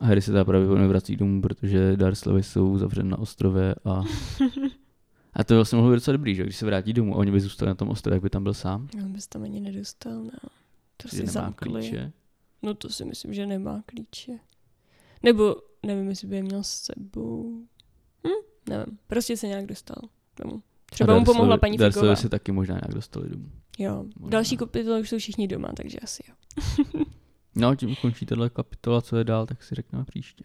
A 0.00 0.04
Harry 0.06 0.22
se 0.22 0.30
teda 0.30 0.44
pravděpodobně 0.44 0.88
vrací 0.88 1.16
domů, 1.16 1.42
protože 1.42 1.96
Dursleyovi 1.96 2.42
jsou 2.42 2.78
zavřen 2.78 3.08
na 3.08 3.18
ostrově 3.18 3.74
a, 3.84 4.02
a 5.34 5.44
to 5.44 5.54
vlastně 5.54 5.76
mohlo 5.76 5.90
být 5.90 5.96
docela 5.96 6.16
dobrý, 6.16 6.34
že 6.34 6.42
když 6.42 6.56
se 6.56 6.66
vrátí 6.66 6.92
domů 6.92 7.14
a 7.14 7.18
oni 7.18 7.32
by 7.32 7.40
zůstali 7.40 7.68
na 7.68 7.74
tom 7.74 7.88
ostrově, 7.88 8.14
jak 8.16 8.22
by 8.22 8.30
tam 8.30 8.42
byl 8.42 8.54
sám. 8.54 8.88
On 9.04 9.12
bys 9.12 9.26
tam 9.26 9.42
ani 9.42 9.60
nedostal, 9.60 10.22
no. 10.22 10.30
To 10.96 11.08
že 11.08 11.10
si 11.10 11.16
nemá 11.16 11.32
zamkli. 11.32 11.70
klíče. 11.70 12.12
No 12.62 12.74
to 12.74 12.88
si 12.88 13.04
myslím, 13.04 13.34
že 13.34 13.46
nemá 13.46 13.82
klíče. 13.86 14.38
Nebo 15.22 15.56
nevím, 15.86 16.08
jestli 16.08 16.28
by 16.28 16.36
je 16.36 16.42
měl 16.42 16.62
s 16.62 16.70
sebou. 16.70 17.62
Hm, 18.26 18.44
nevím. 18.68 18.98
Prostě 19.06 19.36
se 19.36 19.46
nějak 19.46 19.66
dostal 19.66 19.96
domů. 20.44 20.62
Třeba 20.90 21.14
A 21.14 21.18
mu 21.18 21.24
pomohla 21.24 21.58
paní 21.58 21.72
Figová. 21.72 21.88
Dursleyovi 21.88 22.16
se 22.16 22.28
taky 22.28 22.52
možná 22.52 22.74
nějak 22.74 22.94
dostali 22.94 23.28
domů. 23.28 23.50
Jo. 23.78 24.04
Možná. 24.16 24.30
Další 24.30 24.56
kapitoly 24.56 25.00
už 25.00 25.08
jsou 25.10 25.18
všichni 25.18 25.48
doma, 25.48 25.68
takže 25.76 25.98
asi 25.98 26.22
jo. 26.28 26.34
No, 27.56 27.76
tím 27.76 27.96
končí 27.96 28.26
tahle 28.26 28.50
kapitola, 28.50 29.02
co 29.02 29.16
je 29.16 29.24
dál, 29.24 29.46
tak 29.46 29.62
si 29.62 29.74
řekneme 29.74 30.04
příště. 30.04 30.44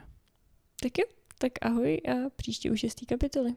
Tak 0.81 0.97
jo. 0.97 1.05
Tak 1.37 1.51
ahoj 1.61 2.01
a 2.11 2.29
příště 2.35 2.71
u 2.71 2.75
šestý 2.75 3.05
kapitoly. 3.05 3.55